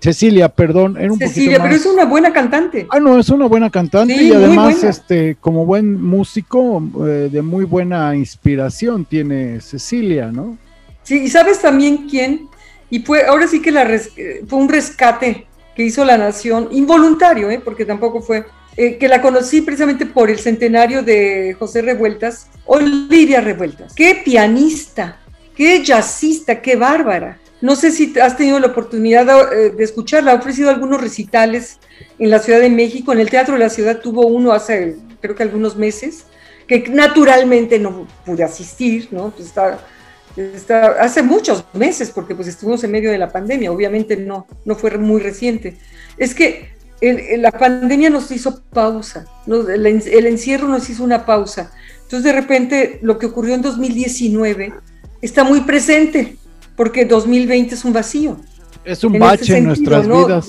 [0.02, 2.88] Cecilia, perdón, era un Cecilia, pero es una buena cantante.
[2.90, 7.64] Ah, no, es una buena cantante y además, este, como buen músico, eh, de muy
[7.64, 10.58] buena inspiración tiene Cecilia, ¿no?
[11.04, 12.50] Sí, y sabes también quién,
[12.90, 13.88] y fue, ahora sí que la
[14.46, 15.48] fue un rescate
[15.78, 17.62] que hizo la nación, involuntario, ¿eh?
[17.64, 23.42] porque tampoco fue eh, que la conocí precisamente por el centenario de José Revueltas, Olivia
[23.42, 23.94] Revueltas.
[23.94, 25.20] Qué pianista,
[25.56, 27.38] qué jazzista, qué bárbara.
[27.62, 31.78] No sé si has tenido la oportunidad de, eh, de escucharla, ha ofrecido algunos recitales
[32.18, 35.36] en la Ciudad de México, en el Teatro de la Ciudad tuvo uno hace creo
[35.36, 36.26] que algunos meses,
[36.68, 39.30] que naturalmente no pude asistir, ¿no?
[39.30, 39.80] Pues está,
[40.38, 44.76] está, hace muchos meses, porque pues estuvimos en medio de la pandemia, obviamente no, no
[44.76, 45.78] fue muy reciente.
[46.18, 46.70] Es que
[47.02, 51.72] la pandemia nos hizo pausa, el, encierro nos hizo una pausa.
[52.04, 54.74] Entonces de repente lo que ocurrió en 2019
[55.22, 56.38] está muy presente,
[56.76, 58.38] porque 2020 es un vacío.
[58.84, 60.48] Es un bache en nuestras vidas.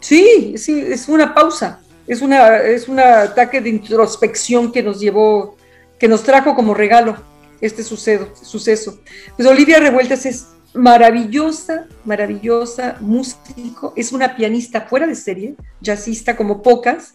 [0.00, 5.56] sí, sí, es una pausa, es, una, es un ataque de introspección que nos llevó,
[5.98, 8.28] que nos trajo como regalo este suceso.
[8.42, 9.00] suceso.
[9.36, 16.62] Pues Olivia Revueltas es maravillosa, maravillosa músico, es una pianista fuera de serie, jazzista como
[16.62, 17.14] pocas,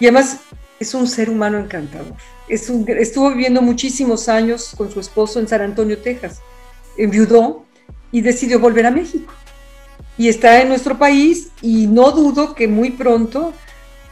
[0.00, 0.38] y además
[0.80, 2.14] es un ser humano encantador.
[2.48, 6.40] Estuvo viviendo muchísimos años con su esposo en San Antonio, Texas,
[6.96, 7.64] enviudó
[8.10, 9.32] y decidió volver a México.
[10.16, 13.52] Y está en nuestro país y no dudo que muy pronto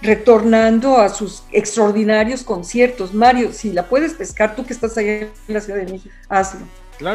[0.03, 3.15] retornando a sus extraordinarios conciertos.
[3.15, 6.61] Mario, si la puedes pescar, tú que estás allá en la Ciudad de México, hazlo.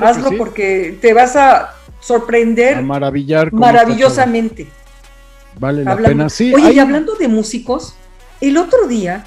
[0.01, 4.67] Hazlo porque te vas a sorprender maravillar maravillosamente.
[5.59, 6.53] Vale la pena, sí.
[6.53, 7.95] Oye, y hablando de músicos,
[8.41, 9.25] el otro día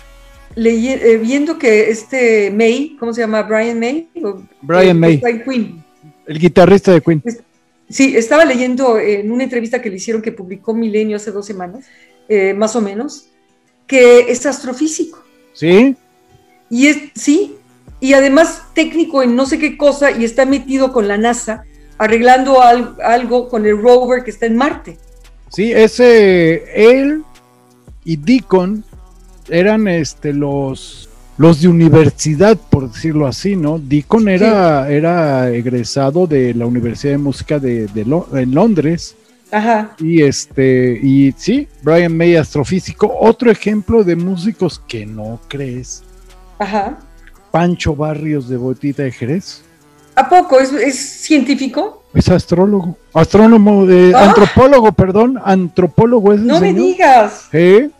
[0.56, 3.42] eh, viendo que este May, ¿cómo se llama?
[3.42, 4.08] Brian May.
[4.62, 5.20] Brian May.
[6.26, 7.22] El guitarrista de Queen.
[7.88, 11.86] Sí, estaba leyendo en una entrevista que le hicieron que publicó Milenio hace dos semanas,
[12.28, 13.30] eh, más o menos,
[13.90, 15.18] que es astrofísico.
[15.52, 15.96] Sí.
[16.70, 17.56] Y es, sí,
[17.98, 21.64] y además técnico en no sé qué cosa y está metido con la NASA
[21.98, 24.96] arreglando algo con el rover que está en Marte.
[25.48, 27.24] Sí, ese, él
[28.04, 28.84] y Deacon
[29.48, 33.80] eran este, los, los de universidad, por decirlo así, ¿no?
[33.80, 37.88] Deacon era, era egresado de la Universidad de Música de,
[38.34, 39.16] en Londres.
[39.50, 39.94] Ajá.
[39.98, 46.02] Y este, y sí, Brian May, astrofísico, otro ejemplo de músicos que no crees.
[46.58, 46.98] Ajá.
[47.50, 49.62] Pancho Barrios de Botita de Jerez.
[50.14, 50.58] ¿A poco?
[50.60, 52.04] ¿Es, científico?
[52.14, 54.28] Es astrólogo, astrónomo, de, ah.
[54.28, 57.48] antropólogo, perdón, antropólogo es No me digas.
[57.52, 57.90] ¿Eh?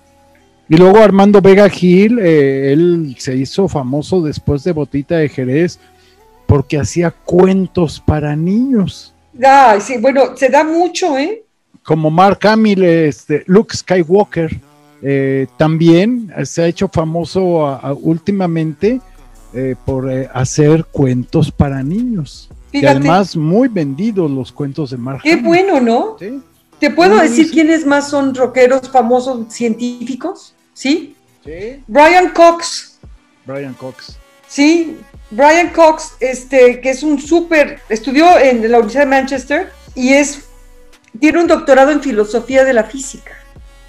[0.69, 5.81] Y luego Armando Vega Gil, eh, él se hizo famoso después de Botita de Jerez
[6.47, 9.10] porque hacía cuentos para niños.
[9.45, 11.45] Ah, sí, bueno, se da mucho, ¿eh?
[11.83, 14.61] Como Mark Hamill, este, Luke Skywalker,
[15.03, 19.01] eh, también se ha hecho famoso últimamente
[19.53, 22.49] eh, por eh, hacer cuentos para niños.
[22.73, 25.23] Y además muy vendidos los cuentos de Mark.
[25.25, 26.16] Qué bueno, ¿no?
[26.79, 30.55] ¿Te puedo decir quiénes más son rockeros famosos científicos?
[30.73, 31.16] ¿Sí?
[31.45, 31.83] Sí.
[31.88, 33.01] Brian Cox.
[33.45, 34.16] Brian Cox.
[34.47, 34.99] Sí,
[35.31, 40.40] Brian Cox, este, que es un súper, estudió en la Universidad de Manchester y es,
[41.19, 43.33] tiene un doctorado en filosofía de la física.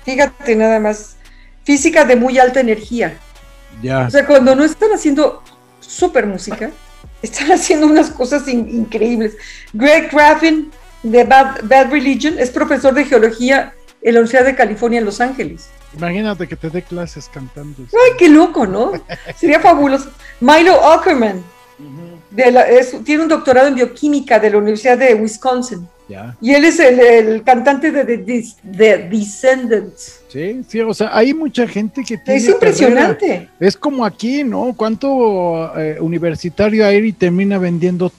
[0.06, 1.17] Fíjate nada más,
[1.63, 3.17] física de muy alta energía.
[3.82, 4.08] Ya.
[4.08, 5.43] O sea, cuando no están haciendo
[5.80, 6.71] súper música,
[7.21, 9.36] están haciendo unas cosas increíbles.
[9.73, 10.71] Greg Graffin
[11.04, 15.21] de Bad, Bad, Religion es profesor de geología en la Universidad de California en Los
[15.21, 15.69] Ángeles.
[15.97, 17.84] Imagínate que te dé clases cantando.
[17.84, 18.93] Ay, qué loco, ¿no?
[19.36, 20.10] Sería fabuloso.
[20.39, 21.43] Milo Ackerman
[23.06, 25.88] tiene un doctorado en bioquímica de la Universidad de Wisconsin.
[26.41, 30.21] Y él es el, cantante de The, Descendants.
[30.27, 32.38] Sí, sí, o sea, hay mucha gente que tiene.
[32.38, 33.49] Es impresionante.
[33.60, 34.73] Es como aquí, ¿no?
[34.75, 38.12] ¿Cuánto eh, universitario y termina vendiendo.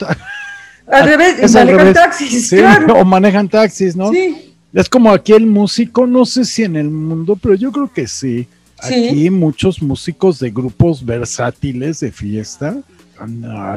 [0.87, 2.94] Al revés, manejan taxis, claro.
[2.94, 4.11] O manejan taxis, ¿no?
[4.11, 4.51] Sí.
[4.72, 8.06] Es como aquí el músico, no sé si en el mundo, pero yo creo que
[8.06, 8.46] sí.
[8.78, 12.76] Aquí muchos músicos de grupos versátiles de fiesta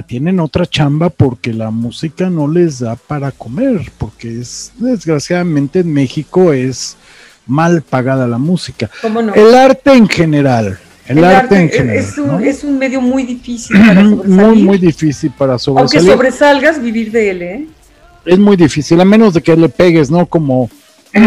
[0.08, 5.93] tienen otra chamba porque la música no les da para comer, porque es desgraciadamente en
[5.93, 6.97] México es
[7.45, 8.89] mal pagada la música.
[9.36, 10.79] El arte en general.
[11.08, 11.97] El, arte, en general.
[11.97, 14.27] Es un, es un, medio muy difícil para sobresalir.
[14.27, 15.99] Muy, muy difícil para sobresalir.
[15.99, 17.67] Aunque sobresalgas, vivir de él, ¿eh?
[18.25, 20.25] Es muy difícil, a menos de que le pegues, ¿no?
[20.25, 20.67] Como,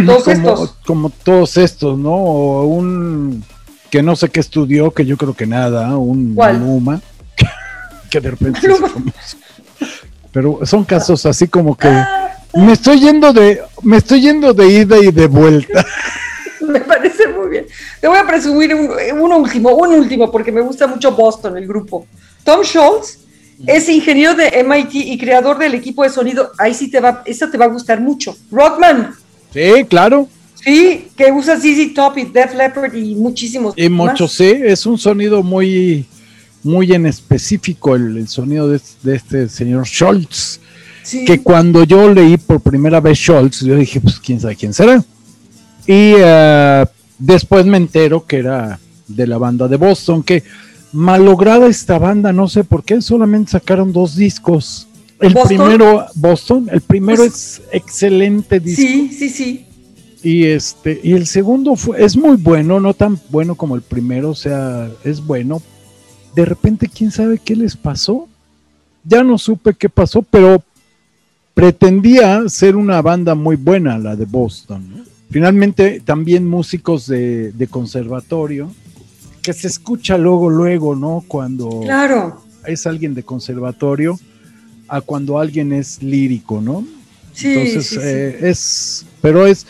[0.07, 0.77] todos como, estos.
[0.87, 2.15] como todos estos, ¿no?
[2.15, 3.45] O un
[3.91, 6.61] que no sé qué estudió, que yo creo que nada, un ¿Cuál?
[8.11, 8.61] que de repente
[10.33, 11.89] Pero son casos así como que
[12.55, 15.85] me estoy yendo de, me estoy yendo de ida y de vuelta.
[16.61, 17.67] me parece muy bien.
[18.01, 22.07] Te voy a presumir un, último, un último, porque me gusta mucho Boston, el grupo.
[22.45, 23.19] Tom Schultz
[23.67, 26.53] es ingeniero de MIT y creador del equipo de sonido.
[26.59, 28.37] Ahí sí te va, eso te va a gustar mucho.
[28.51, 29.15] Rockman.
[29.53, 30.29] Sí, claro.
[30.55, 33.75] Sí, que usa ZZ Top y Def Leppard y muchísimos.
[33.77, 36.07] Y mucho, sí, es un sonido muy
[36.63, 38.81] muy en específico el, sonido de,
[39.15, 40.61] este señor Schultz.
[41.27, 45.03] Que cuando yo leí por primera vez Schultz, yo dije, pues quién sabe quién será.
[45.87, 46.85] Y eh,
[47.19, 50.43] después me entero que era de la banda de Boston, que
[50.93, 54.88] malograda esta banda, no sé por qué, solamente sacaron dos discos.
[55.21, 58.83] El primero, Boston, el primero pues es excelente disco.
[58.83, 59.67] Sí, sí, sí.
[60.23, 64.31] Y este, y el segundo fue, es muy bueno, no tan bueno como el primero,
[64.31, 65.63] o sea, es bueno,
[66.39, 68.29] de repente, quién sabe qué les pasó.
[69.03, 70.63] Ya no supe qué pasó, pero
[71.53, 75.05] pretendía ser una banda muy buena, la de Boston.
[75.31, 78.71] Finalmente, también músicos de, conservatorio,
[79.43, 81.25] que se escucha luego, luego, ¿no?
[81.27, 82.41] Cuando claro.
[82.65, 84.17] es alguien de conservatorio
[84.89, 86.85] a cuando alguien es lírico, ¿no?
[87.33, 89.67] Sí, Entonces, eh, es, pero es,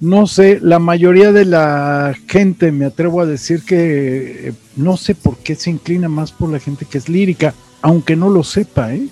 [0.00, 5.14] no sé, la mayoría de la gente, me atrevo a decir que eh, no sé
[5.14, 8.94] por qué se inclina más por la gente que es lírica, aunque no lo sepa,
[8.94, 9.08] ¿eh?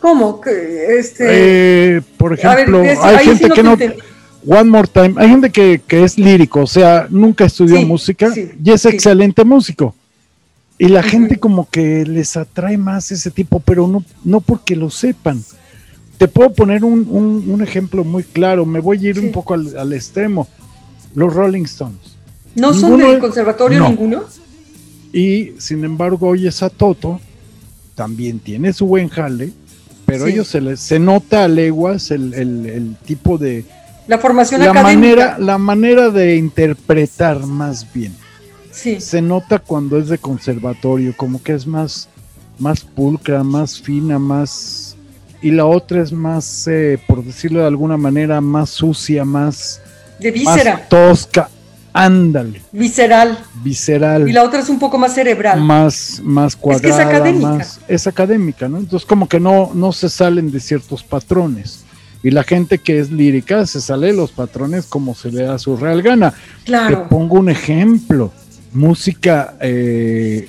[0.00, 0.40] ¿Cómo?
[0.40, 1.96] Que este...
[1.96, 3.76] Eh, por ejemplo, hay gente que no...
[4.44, 8.84] One More Time, hay gente que, es lírico, o sea, nunca estudió música y es
[8.84, 9.94] excelente músico.
[10.82, 14.90] Y la gente como que les atrae más ese tipo, pero no, no porque lo
[14.90, 15.40] sepan.
[16.18, 20.48] Te puedo poner un, ejemplo muy claro, me voy a ir un poco al, extremo.
[21.14, 22.16] Los Rolling Stones.
[22.56, 24.24] ¿No son del conservatorio ninguno?
[25.12, 27.20] Y sin embargo, oyes a Toto,
[27.94, 29.52] también tiene su buen jale,
[30.04, 33.64] pero ellos se les se nota a leguas el, tipo de
[34.08, 34.98] la formación la académica.
[34.98, 38.12] manera la manera de interpretar más bien
[38.72, 39.00] sí.
[39.00, 42.08] se nota cuando es de conservatorio como que es más
[42.58, 44.96] más pulcra más fina más
[45.40, 49.80] y la otra es más eh, por decirlo de alguna manera más sucia más
[50.18, 51.48] de víscera más tosca
[51.94, 52.62] Ándale.
[52.72, 53.38] Visceral.
[53.62, 54.28] Visceral.
[54.28, 55.60] Y la otra es un poco más cerebral.
[55.60, 56.88] Más, más cuadrada.
[56.88, 57.66] Es, que es académica.
[57.86, 58.78] es académica, ¿no?
[58.78, 61.84] Entonces como que no, no se salen de ciertos patrones.
[62.22, 65.58] Y la gente que es lírica se sale de los patrones como se le da
[65.58, 66.32] su real gana.
[66.64, 67.02] Claro.
[67.02, 68.32] Te pongo un ejemplo.
[68.72, 70.48] Música eh,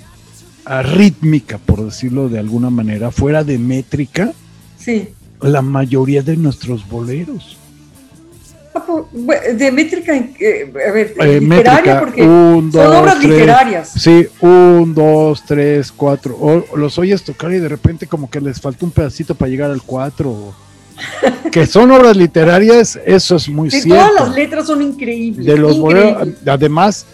[0.84, 4.32] rítmica, por decirlo de alguna manera, fuera de métrica.
[4.78, 5.10] Sí.
[5.42, 7.58] La mayoría de nuestros boleros
[9.54, 13.90] de métrica, eh, a ver, eh, literaria, porque son obras literarias.
[13.90, 16.38] Sí, un, dos, tres, cuatro.
[16.40, 19.72] O los oyes tocar y de repente como que les falta un pedacito para llegar
[19.72, 20.54] al cuatro.
[21.52, 23.96] que son obras literarias, eso es muy cierto.
[23.96, 25.46] Todas las letras son increíbles.
[25.46, 25.78] De los
[26.46, 27.06] además,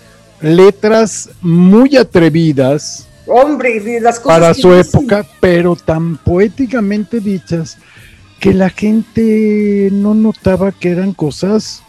[0.41, 3.08] letras muy atrevidas.
[3.28, 7.78] Hombre, de las cosas para su época, pero tan poéticamente dichas
[8.39, 11.84] que la gente no notaba que eran cosas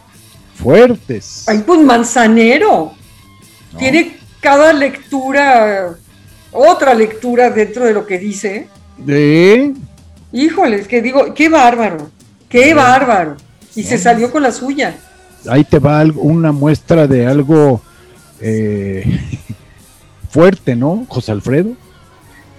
[0.54, 1.44] fuertes.
[1.48, 2.92] Ay, pues Manzanero.
[3.78, 5.94] Tiene cada lectura,
[6.50, 8.68] otra lectura dentro de lo que dice.
[8.98, 9.72] ¿De?
[10.32, 12.10] Híjoles, que digo, qué bárbaro,
[12.48, 13.36] qué bárbaro.
[13.76, 14.96] Y se salió con la suya.
[15.48, 17.80] Ahí te va una muestra de algo
[18.40, 19.04] eh,
[20.30, 21.72] fuerte, ¿no, José Alfredo?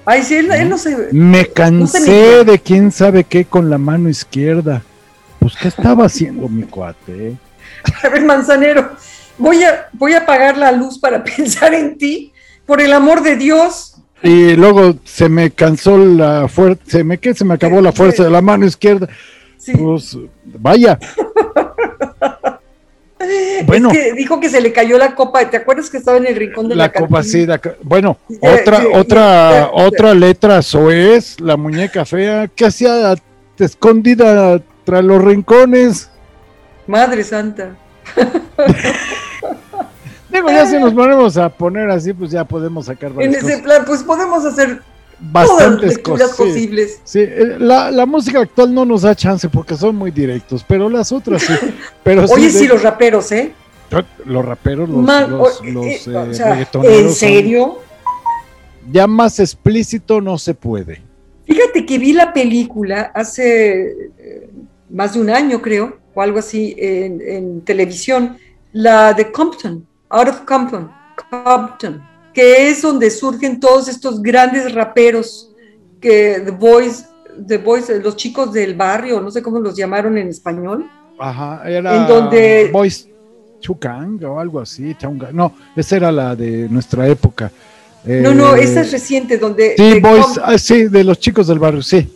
[0.05, 1.09] Ay, sí, él, no se.
[1.11, 4.81] Me cansé de quién sabe qué con la mano izquierda.
[5.39, 7.37] Pues, ¿qué estaba haciendo mi cuate?
[8.03, 8.91] A ver, manzanero,
[9.37, 12.33] voy a, voy a apagar la luz para pensar en ti,
[12.65, 13.95] por el amor de Dios.
[14.23, 17.33] Y luego se me cansó la fuerza, se me, ¿qué?
[17.33, 19.07] se me acabó la fuerza de la mano izquierda.
[19.77, 20.99] Pues, vaya.
[23.65, 25.49] Bueno, es que dijo que se le cayó la copa.
[25.49, 27.23] ¿Te acuerdas que estaba en el rincón de la, la copa?
[27.23, 27.47] Sí,
[27.83, 33.15] bueno, otra, otra, otra letra es la muñeca fea, que hacía
[33.57, 36.09] escondida tras los rincones.
[36.87, 37.75] Madre Santa.
[40.31, 43.83] Digo, ya si nos ponemos a poner así, pues ya podemos sacar En ese plan,
[43.85, 44.81] pues podemos hacer
[45.21, 46.99] bastantes cosas posibles.
[47.03, 50.89] Sí, eh, la, la, música actual no nos da chance porque son muy directos, pero
[50.89, 51.53] las otras sí.
[52.03, 53.53] Pero Oye, sí, los raperos, ¿eh?
[54.25, 55.05] Los raperos, los,
[55.65, 57.79] los, eh, eh, ¿En serio?
[58.89, 61.01] ya más explícito no se puede.
[61.45, 63.93] Fíjate que vi la película hace
[64.89, 68.37] más de un año, creo, o algo así, en, en televisión,
[68.71, 70.89] la de Compton, Out of Compton,
[71.29, 75.51] Compton que es donde surgen todos estos grandes raperos
[75.99, 77.05] que The Boys,
[77.47, 80.89] The Boys, los chicos del barrio, no sé cómo los llamaron en español.
[81.19, 83.07] Ajá, era en donde Boys
[83.59, 84.95] Chukang o algo así,
[85.33, 87.51] no, esa era la de nuestra época.
[88.05, 89.75] no, no, eh, esa es reciente, donde...
[89.77, 92.09] Sí, Boys, ah, sí, de los chicos del barrio, sí.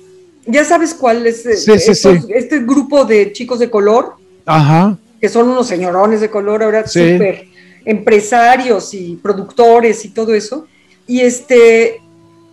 [0.48, 4.16] Ya sabes cuál es eh, este grupo de chicos de color.
[4.46, 4.98] Ajá.
[5.20, 7.48] Que son unos señorones de color ahora súper
[7.86, 10.68] empresarios y productores y todo eso.
[11.08, 12.02] Y, este,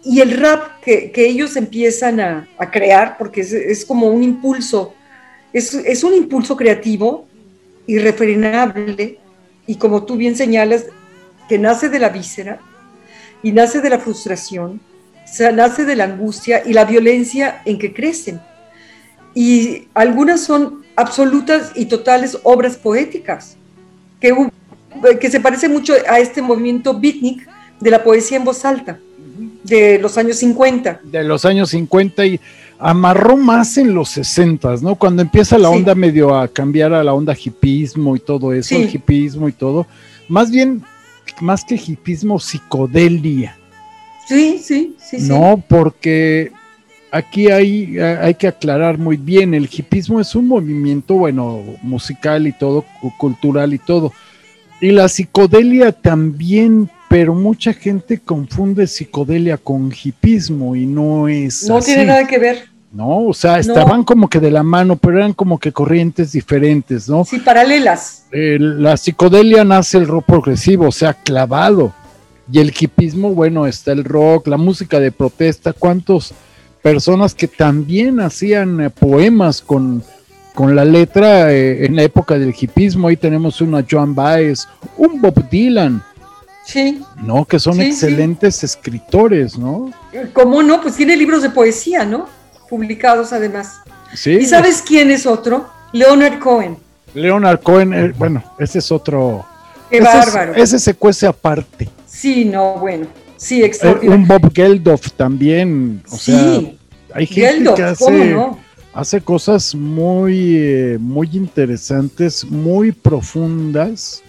[0.05, 4.95] y el rap que, ellos empiezan a, crear, porque es, como un impulso,
[5.53, 7.27] es, un impulso creativo,
[7.87, 9.19] irrefrenable,
[9.67, 10.87] y como tú bien señalas,
[11.49, 12.61] que nace de la víscera
[13.43, 14.81] y nace de la frustración,
[15.55, 18.41] nace de la angustia y la violencia en que crecen.
[19.35, 23.57] Y algunas son absolutas y totales obras poéticas,
[24.21, 24.33] que
[25.21, 27.49] que se parece mucho a este movimiento beatnik
[27.81, 28.99] de la poesía en voz alta
[29.65, 31.01] de los años 50.
[31.05, 32.41] De los años 50 y
[32.79, 34.97] amarró más en los 60, ¿no?
[34.97, 38.93] Cuando empieza la onda medio a cambiar a la onda hipismo y todo eso, el
[38.93, 39.87] hipismo y todo.
[40.29, 40.83] Más bien,
[41.41, 43.57] más que hipismo, psicodelia.
[44.27, 45.19] Sí, sí, sí.
[45.21, 46.53] No, porque
[47.11, 52.53] aquí hay, hay que aclarar muy bien, el hipismo es un movimiento, bueno, musical y
[52.53, 52.85] todo,
[53.19, 54.13] cultural y todo
[54.83, 61.69] y la psicodelia también, pero mucha gente confunde psicodelia con hipismo y no es.
[61.69, 62.65] No tiene nada que ver.
[62.91, 67.09] No, o sea, estaban como que de la mano, pero eran como que corrientes diferentes,
[67.09, 67.25] ¿no?
[67.25, 68.25] Sí, paralelas.
[68.33, 71.95] la psicodelia nace el rock progresivo, o sea, clavado.
[72.51, 76.35] Y el hipismo, bueno, está el rock, la música de protesta, cuántas
[76.83, 80.03] personas que también hacían eh, poemas con
[80.55, 83.09] con la letra eh, en la época del hipismo.
[83.09, 86.03] Ahí tenemos una Joan Baez, un Bob Dylan,
[86.65, 87.03] Sí.
[87.23, 87.45] ¿No?
[87.45, 89.91] Que son excelentes escritores, ¿no?
[90.33, 90.81] ¿Cómo no?
[90.81, 92.27] Pues tiene libros de poesía, ¿no?
[92.69, 93.81] Publicados además.
[94.15, 94.33] Sí.
[94.33, 95.67] ¿Y sabes quién es otro?
[95.93, 96.77] Leonard Cohen.
[97.15, 99.45] Leonard Cohen, eh, bueno, ese es otro.
[99.91, 100.55] Qué bárbaro.
[100.55, 101.89] ese se cuece aparte.
[102.07, 103.07] Sí, no, bueno.
[103.37, 104.15] Sí, extraordinario.
[104.21, 106.03] un Bob Geldof también.
[106.11, 106.33] O sí.
[106.33, 106.61] sea,
[107.15, 108.37] hay gente que hace,
[108.95, 114.23] hace cosas muy, eh, muy interesantes, muy profundas.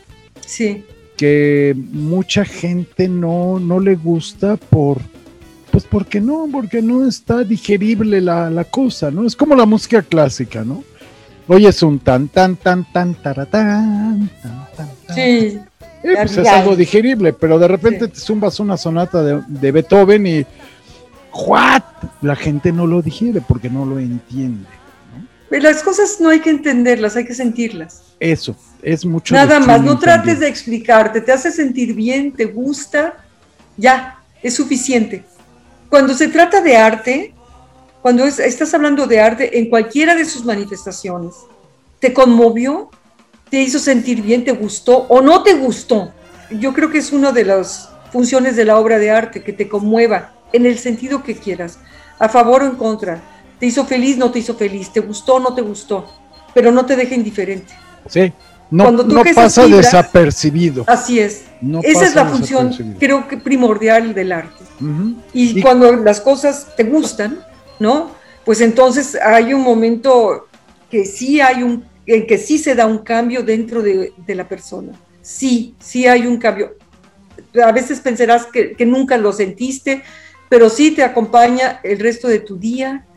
[0.45, 0.85] Sí.
[1.17, 4.99] Que mucha gente no, no le gusta por.
[5.71, 9.25] Pues porque no, porque no está digerible la, la cosa, ¿no?
[9.25, 10.83] Es como la música clásica, ¿no?
[11.47, 15.15] Hoy es un tan, tan, tan, tan, taratán, tan, tan, tan.
[15.15, 15.59] Sí.
[16.03, 20.45] Eh, pues es algo digerible, pero de repente te zumbas una sonata de, Beethoven y
[21.33, 21.83] ¿what?
[22.21, 24.67] La gente no lo digiere porque no lo entiende.
[25.49, 28.01] Las cosas no hay que entenderlas, hay que sentirlas.
[28.19, 29.35] Eso, es mucho.
[29.35, 33.17] Nada más, no trates de explicarte, te hace sentir bien, te gusta,
[33.77, 35.23] ya, es suficiente.
[35.89, 37.33] Cuando se trata de arte,
[38.01, 41.35] cuando estás hablando de arte en cualquiera de sus manifestaciones,
[41.99, 42.89] ¿te conmovió?
[43.49, 44.43] ¿Te hizo sentir bien?
[44.43, 46.11] ¿Te gustó o no te gustó?
[46.49, 49.69] Yo creo que es una de las funciones de la obra de arte, que te
[49.69, 51.79] conmueva en el sentido que quieras,
[52.19, 53.21] a favor o en contra.
[53.59, 54.17] ¿Te hizo feliz?
[54.17, 54.91] ¿No te hizo feliz?
[54.91, 55.39] ¿Te gustó?
[55.39, 56.09] ¿No te gustó?
[56.53, 57.73] Pero no te deje indiferente.
[58.07, 58.31] Sí,
[58.69, 60.83] no, no pasa desapercibido.
[60.87, 61.43] Así es.
[61.83, 64.63] Esa es la función, creo que primordial del arte.
[65.33, 67.39] y, cuando las cosas te gustan,
[67.79, 68.11] ¿no?
[68.45, 70.47] Pues entonces hay un momento
[70.89, 74.93] que sí hay un, en que sí se da un cambio dentro de, la persona.
[75.21, 76.75] Sí, sí hay un cambio.
[77.63, 80.03] A veces pensarás que, nunca lo sentiste,
[80.53, 83.07] pero sí te acompaña el resto de tu día.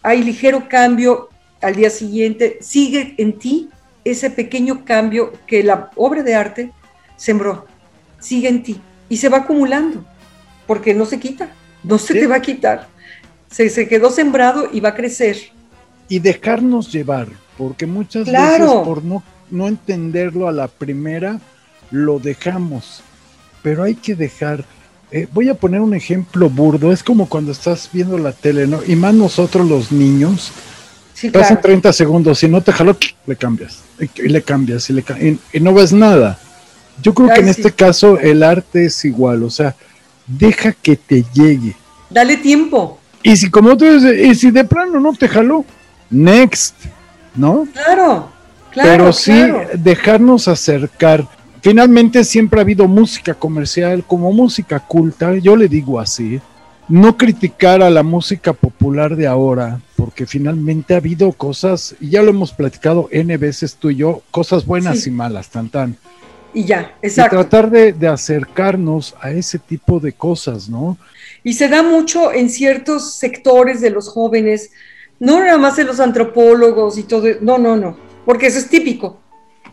[0.00, 1.28] Hay ligero cambio
[1.60, 2.58] al día siguiente.
[2.60, 3.68] Sigue en ti
[4.04, 6.70] ese pequeño cambio que la obra de arte
[7.16, 7.66] sembró.
[8.20, 10.04] Sigue en ti y se va acumulando,
[10.68, 11.48] porque no se quita,
[11.82, 12.86] no se te va a quitar
[13.50, 15.36] se, quedó sembrado y va a crecer.
[16.08, 17.26] Y dejarnos llevar,
[17.56, 21.40] porque muchas veces por no, no entenderlo a la primera,
[21.90, 23.02] lo dejamos.
[23.64, 24.64] Pero hay que dejar.
[25.16, 26.90] Eh, voy a poner un ejemplo burdo.
[26.90, 28.80] Es como cuando estás viendo la tele, ¿no?
[28.84, 30.50] Y más nosotros los niños.
[31.12, 32.40] Sí, pasan 30 segundos.
[32.40, 33.78] Si no te jaló, le cambias.
[34.00, 34.90] Y, le cambias.
[34.90, 35.04] Y, le,
[35.52, 36.36] y, no ves nada.
[37.00, 39.44] Yo creo que en este caso el arte es igual.
[39.44, 39.76] O sea,
[40.26, 41.76] deja que te llegue.
[42.10, 42.98] Dale tiempo.
[43.22, 45.64] Y si como tú dices, y si de plano no te jaló,
[46.10, 46.74] next,
[47.36, 47.68] ¿no?
[47.72, 48.32] Claro,
[48.72, 48.90] claro.
[48.90, 49.32] Pero sí
[49.74, 51.24] dejarnos acercar.
[51.64, 56.38] Finalmente siempre ha habido música comercial como música culta, yo le digo así.
[56.88, 62.22] No criticar a la música popular de ahora, porque finalmente ha habido cosas, y ya
[62.22, 65.96] lo hemos platicado N veces tú y yo, cosas buenas y malas, tan tan.
[66.52, 67.36] Y ya, exacto.
[67.36, 70.98] Y tratar de, de acercarnos a ese tipo de cosas, ¿no?
[71.42, 74.70] Y se da mucho en ciertos sectores de los jóvenes,
[75.18, 77.96] no nada más en los antropólogos y todo, no, no, no,
[78.26, 79.23] porque eso es típico.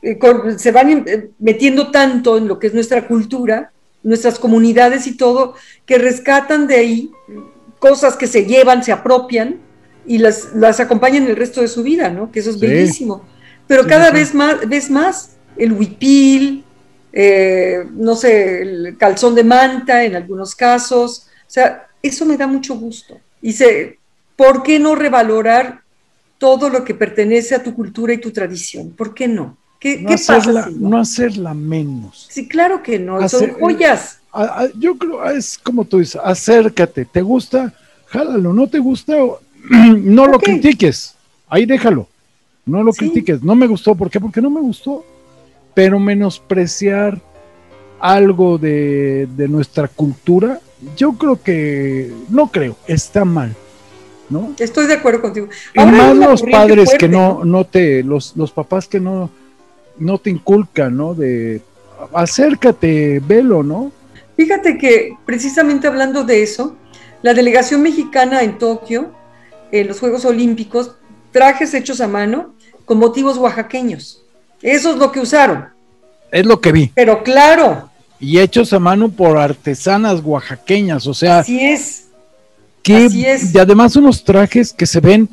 [0.02, 0.18] Eh,
[0.58, 3.72] se van eh, metiendo tanto en lo que es nuestra cultura,
[4.04, 7.12] nuestras comunidades y todo, que rescatan de ahí
[7.80, 9.60] cosas que se llevan, se apropian
[10.06, 12.32] y las, las acompañan el resto de su vida, ¿no?
[12.32, 13.26] Que eso es bellísimo.
[13.68, 16.64] Pero cada vez más, ves más el huipil,
[17.14, 22.48] eh, no sé, el calzón de manta en algunos casos, o sea, eso me da
[22.48, 23.20] mucho gusto.
[23.42, 24.00] Y sé,
[24.36, 25.82] ¿por qué no revalorar
[26.38, 28.92] todo lo que pertenece a tu cultura y tu tradición?
[28.92, 29.58] ¿Por qué no?
[29.82, 30.98] ¿Qué, no, hacerla, no?
[30.98, 32.28] hacerla menos.
[32.30, 34.20] Sí, claro que no, son joyas.
[34.78, 37.74] yo creo, es como tú dices, acércate, ¿te gusta?
[38.06, 39.16] Jálalo, ¿no te gusta?
[39.70, 41.16] No lo critiques,
[41.50, 42.08] ahí déjalo,
[42.66, 43.44] no lo critiques.
[43.44, 44.20] No me gustó, ¿por qué?
[44.20, 45.06] Porque no me gustó.
[45.74, 47.22] Pero menospreciar
[48.00, 50.60] algo de, de nuestra cultura
[50.96, 53.56] yo creo que, no creo, está mal.
[54.30, 54.54] ¿no?
[54.58, 55.50] Estoy de acuerdo contigo.
[55.76, 59.30] y más los padres que no, no te, los, los papás que no,
[59.98, 61.14] no te inculcan, ¿no?
[61.14, 61.62] De
[62.14, 63.92] acércate, velo, ¿no?
[64.36, 66.76] Fíjate que precisamente hablando de eso,
[67.22, 69.12] la delegación mexicana en Tokio,
[69.72, 70.96] en los Juegos Olímpicos,
[71.32, 72.54] trajes hechos a mano
[72.86, 74.24] con motivos oaxaqueños.
[74.62, 75.68] Eso es lo que usaron.
[76.32, 76.92] Es lo que vi.
[76.96, 81.40] Pero claro, y hechos a mano por artesanas oaxaqueñas, o sea.
[81.40, 82.06] Así es.
[82.84, 85.28] Que, Y además unos trajes que se ven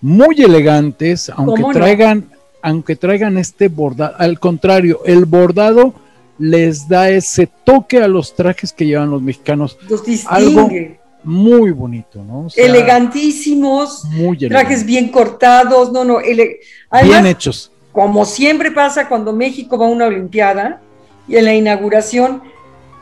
[0.00, 2.28] muy elegantes, aunque traigan,
[2.62, 5.94] aunque traigan este bordado, al contrario, el bordado
[6.38, 9.78] les da ese toque a los trajes que llevan los mexicanos.
[9.88, 10.98] Los distingue.
[11.22, 12.46] muy bonito, ¿no?
[12.56, 17.70] Elegantísimos, muy trajes bien cortados, no, no, bien hechos.
[17.92, 20.80] Como siempre pasa cuando México va a una Olimpiada,
[21.28, 22.42] y en la inauguración,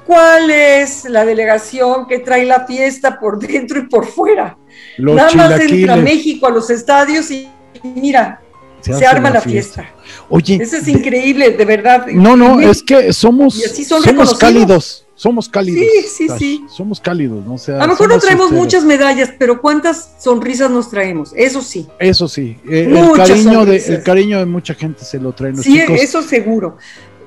[0.09, 4.57] ¿Cuál es la delegación que trae la fiesta por dentro y por fuera?
[4.97, 5.97] Los Nada más entra.
[5.97, 7.47] México a los estadios y
[7.83, 8.41] mira,
[8.81, 9.89] se, arma la fiesta.
[10.29, 12.07] Oye, Eso es increíble, de verdad.
[12.09, 15.85] no, no, es que somos, somos cálidos, somos cálidos.
[16.03, 16.65] Sí, sí, Tash, sí.
[16.69, 17.55] Somos cálidos, ¿no?
[17.55, 18.65] O sea, A lo mejor no traemos sinceros.
[18.65, 21.33] muchas medallas, pero ¿cuántas sonrisas nos traemos?
[21.37, 21.87] Eso sí.
[21.99, 25.65] Eso sí, eh, el, cariño de, el cariño de mucha gente se lo traen los
[25.65, 26.01] Sí, chicos.
[26.01, 26.77] eso seguro.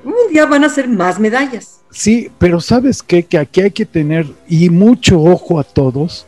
[0.04, 1.80] Un día van a ser más medallas.
[1.90, 3.22] Sí, pero ¿sabes qué?
[3.24, 6.26] Que aquí hay que tener, y mucho ojo a todos,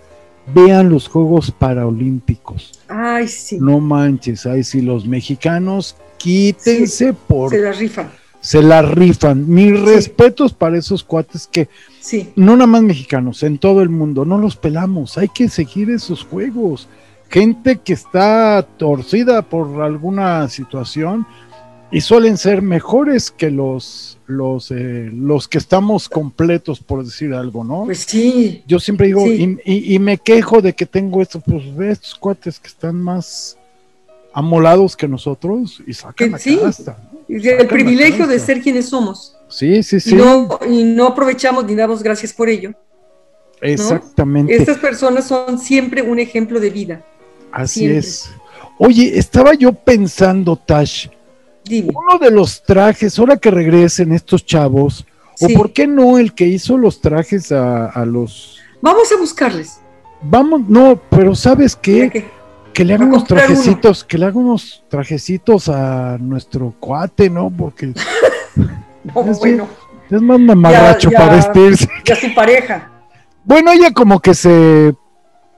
[0.52, 2.80] vean los Juegos Paralímpicos.
[2.88, 3.58] Ay, sí.
[3.60, 7.50] No manches, ay, si los mexicanos quítense por...
[7.50, 8.10] Se Se, la rifan.
[8.68, 9.48] la rifan.
[9.48, 11.68] Mis respetos para esos cuates que,
[12.00, 12.30] Sí.
[12.36, 16.24] no nada más mexicanos, en todo el mundo, no los pelamos, hay que seguir esos
[16.24, 16.88] juegos.
[17.30, 21.26] Gente que está torcida por alguna situación
[21.96, 27.62] y suelen ser mejores que los, los, eh, los que estamos completos, por decir algo,
[27.64, 27.84] ¿no?
[27.84, 28.62] Pues sí.
[28.66, 29.58] Yo siempre digo, Sí.
[29.64, 32.96] y, y- y me quejo de que tengo esto, pues ve estos cuates que están
[33.00, 33.56] más
[34.32, 36.56] amolados que nosotros y sacan la sí.
[36.58, 36.98] casta.
[37.12, 37.20] ¿no?
[37.28, 39.36] Y Sacan El privilegio de ser quienes somos.
[39.48, 40.10] Sí, sí, sí.
[40.12, 42.72] Y, no, y no aprovechamos ni damos gracias por ello.
[43.60, 44.54] Exactamente.
[44.54, 47.04] Estas personas son siempre un ejemplo de vida.
[47.52, 47.98] Así siempre.
[47.98, 48.30] es.
[48.78, 51.06] Oye, estaba yo pensando, Tash,
[51.64, 51.92] Dime.
[51.94, 55.06] uno de los trajes, ahora que regresen estos chavos,
[55.36, 55.52] Sí.
[55.52, 58.58] o por qué no el que hizo los trajes a, a los...
[58.80, 59.80] Vamos a buscarles.
[60.22, 62.08] Vamos, no, pero ¿sabes qué?
[62.10, 62.24] ¿Qué?
[62.72, 63.26] Que le hagan unos uno.
[63.28, 67.50] trajecitos, que le hagan unos trajecitos a nuestro cuate, ¿no?
[67.50, 67.92] Porque
[69.04, 69.66] No, Es bueno,
[70.10, 71.24] es más mamarracho Ya, ya.
[71.24, 71.88] para vestirse.
[72.04, 72.90] y a su pareja.
[73.44, 74.94] Bueno, ella como que se...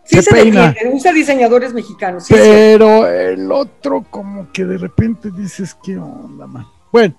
[0.06, 0.68] Sí Se se, peina.
[0.68, 2.24] defiende, usa diseñadores mexicanos.
[2.26, 2.34] sí.
[2.34, 6.66] Pero el otro como que de repente dices, ¿qué onda, man?
[6.92, 7.14] Bueno,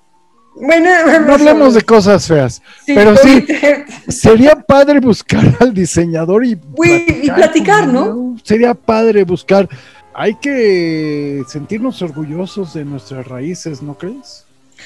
[0.55, 0.89] Bueno,
[1.27, 2.61] no hablemos de cosas feas.
[2.85, 3.45] pero sí.
[4.07, 8.35] Sería padre buscar al diseñador y Uy, y platicar, ¿no?
[8.43, 9.67] Sería padre buscar.
[10.13, 14.45] Hay que sentirnos orgullosos de nuestras raíces, ¿no crees?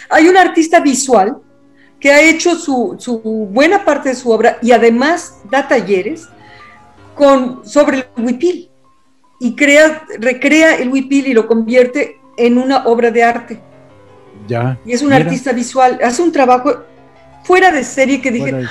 [0.10, 1.38] Hay un artista visual
[2.02, 6.28] que ha hecho su, su buena parte de su obra y además da talleres
[7.16, 8.70] con, sobre el huipil
[9.40, 13.60] y crea, recrea el huipil y lo convierte en una obra de arte.
[14.48, 14.78] Ya.
[14.86, 16.84] Y es un Mira, artista visual, hace un trabajo
[17.44, 18.68] fuera de serie que dije,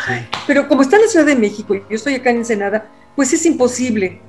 [0.46, 3.32] pero como está en la Ciudad de México y yo estoy acá en Ensenada, pues
[3.32, 4.20] es imposible.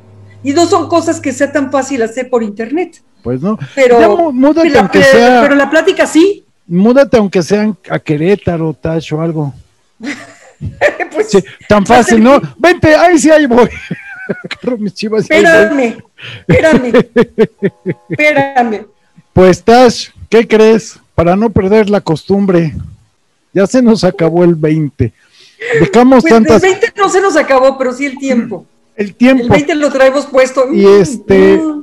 [0.43, 3.03] Y no son cosas que sea tan fácil hacer por internet.
[3.21, 3.57] Pues no.
[3.75, 6.43] Pero, múdate pero, aunque pero- sea, pero la plática sí.
[6.65, 9.53] múdate aunque sean a Querétaro, Tash o algo.
[11.11, 12.41] pues Sí, tan fácil, ¿no?
[12.57, 13.69] Vente, ahí sí, ahí voy.
[14.79, 15.23] Mis chivas.
[15.23, 15.97] Espérame,
[16.47, 16.93] espérame,
[18.09, 18.85] espérame.
[19.33, 20.99] Pues Tash, ¿qué crees?
[21.15, 22.73] Para no perder la costumbre,
[23.53, 25.11] ya se nos acabó el 20.
[25.79, 28.65] Dejamos Pues el tantas 20 no se nos acabó, pero sí el tiempo.
[28.95, 29.47] el El tiempo.
[29.49, 30.71] 20 lo traemos puesto.
[30.73, 31.81] Y este- mm.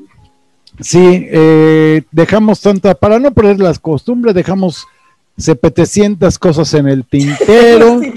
[0.80, 4.86] Sí, eh, dejamos tanta, para no perder las costumbres, dejamos
[5.38, 8.00] 700 cosas en el tintero.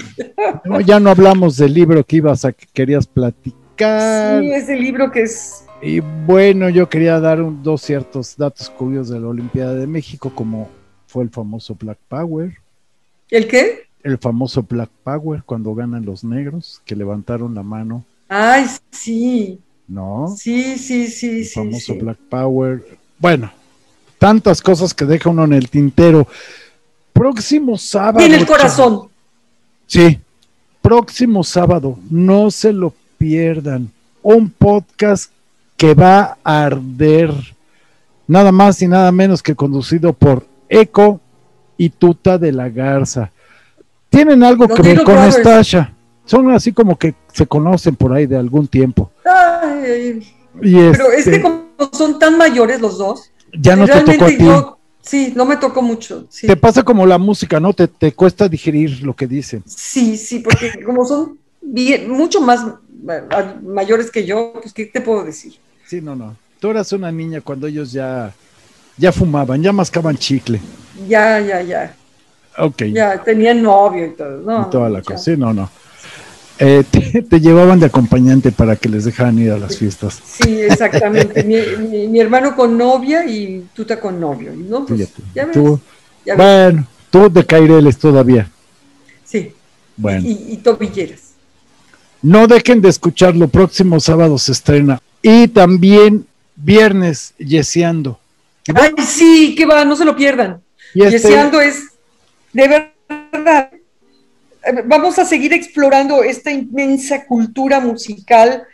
[0.64, 4.40] No, ya no hablamos del libro que ibas a que querías platicar.
[4.42, 5.64] sí, ese libro que es.
[5.80, 10.30] Y bueno, yo quería dar un- dos ciertos datos curiosos de la Olimpiada de México,
[10.34, 10.68] como
[11.06, 12.52] fue el famoso Black Power.
[13.30, 13.84] ¿El qué?
[14.04, 19.60] el famoso Black Power cuando ganan los negros, que levantaron la mano, Ay, sí.
[19.88, 20.26] ¿no?
[20.36, 21.54] Sí, sí, sí, El sí.
[21.54, 21.98] famoso sí.
[22.00, 22.84] Black Power.
[23.18, 23.52] Bueno,
[24.18, 26.26] tantas cosas que deja uno en el tintero.
[27.12, 28.20] Próximo sábado.
[28.20, 28.56] En el chavos.
[28.56, 29.08] corazón.
[29.86, 30.18] Sí,
[30.80, 33.90] próximo sábado, no se lo pierdan.
[34.22, 35.30] Un podcast
[35.76, 37.32] que va a arder,
[38.26, 41.20] nada más y nada menos que conducido por Eco
[41.76, 43.30] y Tuta de la Garza.
[44.08, 45.36] Tienen algo Los que ver con Brothers.
[45.36, 45.92] Stasha.
[46.24, 49.10] Son así como que se conocen por ahí de algún tiempo.
[49.24, 50.22] Ay,
[50.62, 54.24] Y pero es este, que como son tan mayores los dos, ya no te tocó
[54.24, 54.36] a ti.
[54.38, 54.78] yo.
[55.02, 56.26] Sí, no me tocó mucho.
[56.30, 56.46] Sí.
[56.46, 57.72] Te pasa como la música, ¿no?
[57.72, 59.62] Te, te cuesta digerir lo que dicen.
[59.66, 62.64] Sí, sí, porque como son bien, mucho más
[63.02, 65.54] ma- mayores que yo, pues ¿qué te puedo decir?
[65.86, 66.36] Sí, no, no.
[66.60, 68.32] Tú eras una niña cuando ellos ya,
[68.96, 70.60] ya fumaban, ya mascaban chicle.
[71.08, 71.96] Ya, ya, ya,
[72.58, 72.82] Ok.
[72.84, 74.66] ya tenían novio y todo, ¿no?
[74.68, 75.04] y toda la ya.
[75.04, 75.18] cosa.
[75.18, 75.68] Sí, no, no.
[76.64, 80.20] Eh, te, te llevaban de acompañante para que les dejaran ir a las fiestas.
[80.24, 81.42] Sí, exactamente.
[81.42, 81.56] mi,
[81.88, 84.52] mi- mi hermano con novia y Tuta con novio.
[84.54, 84.86] ¿no?
[84.86, 85.22] Pues, Fíjate.
[85.34, 85.80] ya ves, Tú-
[86.24, 86.44] ya ves.
[86.72, 88.48] bueno, tú de Caireles todavía.
[89.24, 89.52] Sí,
[89.96, 91.32] Bueno, y, y tobilleras.
[92.22, 93.48] no dejen de escucharlo.
[93.48, 95.00] Próximo sábado se estrena.
[95.20, 98.20] Y también viernes, Yeseando.
[98.74, 100.60] Ay, sí, que va, no se lo pierdan.
[100.94, 101.82] Este, Yeseando es,
[102.52, 103.70] de verdad,
[104.84, 108.64] vamos a seguir explorando esta inmensa cultura musical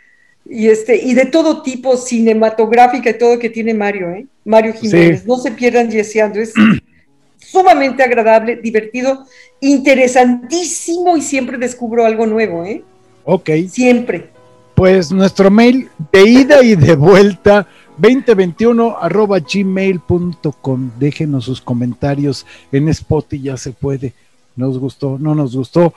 [0.45, 4.25] y, este, y de todo tipo, cinematográfica y todo que tiene Mario, ¿eh?
[4.45, 5.25] Mario Jiménez.
[5.25, 6.53] No se pierdan yeseando, es
[7.37, 9.25] sumamente agradable, divertido,
[9.61, 12.83] interesantísimo y siempre descubro algo nuevo, ¿eh?
[13.25, 13.49] Ok.
[13.69, 14.29] Siempre.
[14.75, 17.67] Pues nuestro mail de ida y de vuelta
[17.97, 20.91] 2021 arroba gmail.com.
[20.97, 24.13] Déjenos sus comentarios en Spotify, ya se puede.
[24.59, 25.93] Nos gustó, no nos gustó.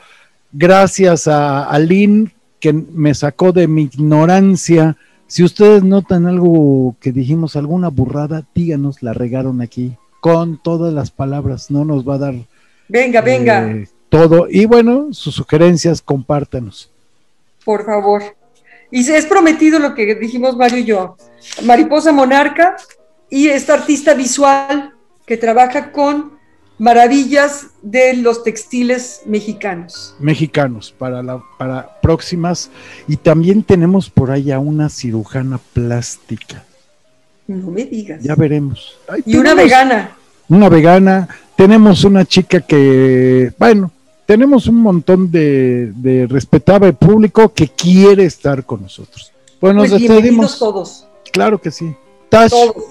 [0.52, 4.96] Gracias a Aline que me sacó de mi ignorancia.
[5.26, 11.10] Si ustedes notan algo que dijimos, alguna burrada, díganos, la regaron aquí con todas las
[11.10, 12.34] palabras, no nos va a dar.
[12.88, 13.68] Venga, venga.
[13.68, 14.46] Eh, todo.
[14.48, 16.88] Y bueno, sus sugerencias, compártanos.
[17.64, 18.22] Por favor.
[18.92, 21.16] Y es prometido lo que dijimos Mario y yo.
[21.64, 22.76] Mariposa Monarca
[23.28, 24.92] y esta artista visual
[25.26, 26.32] que trabaja con
[26.82, 30.16] maravillas de los textiles mexicanos.
[30.18, 32.70] Mexicanos, para, la, para próximas.
[33.06, 36.64] Y también tenemos por allá una cirujana plástica.
[37.46, 38.20] No me digas.
[38.24, 38.98] Ya veremos.
[39.24, 40.16] y una vegana.
[40.48, 41.28] Una vegana.
[41.54, 43.92] Tenemos una chica que, bueno,
[44.26, 49.30] tenemos un montón de, respetable público que quiere estar con nosotros.
[49.60, 50.58] Bueno, nos pues despedimos.
[50.58, 51.06] todos.
[51.32, 51.94] Claro que sí.
[52.28, 52.84] Tash, como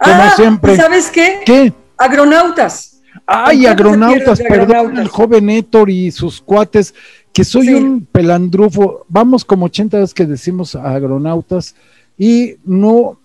[0.00, 0.74] ah, siempre.
[0.74, 1.42] ¿Sabes qué?
[1.46, 1.72] ¿Qué?
[1.96, 2.97] Agronautas.
[3.30, 6.94] Ay, agronautas, perdón, el joven Héctor y sus cuates,
[7.30, 9.04] que soy un pelandrufo.
[9.06, 11.74] Vamos como 80 veces que decimos agronautas
[12.16, 13.18] y no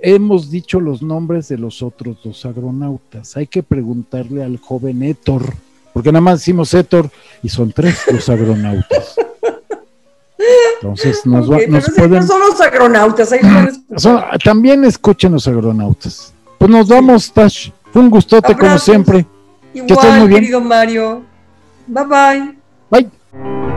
[0.00, 3.36] hemos dicho los nombres de los otros dos agronautas.
[3.36, 5.54] Hay que preguntarle al joven Héctor
[5.92, 7.10] porque nada más decimos Héctor
[7.42, 9.16] y son tres los agronautas.
[10.80, 12.26] Entonces nos, pueden...
[12.26, 13.34] son los agronautas,
[14.44, 16.32] también escuchen los agronautas.
[16.58, 17.70] Pues nos vamos, Tash.
[17.92, 19.26] Fue un gustote como siempre.
[19.74, 20.40] Igual, que muy bien.
[20.40, 21.22] querido Mario.
[21.86, 22.58] Bye bye.
[22.90, 23.67] Bye.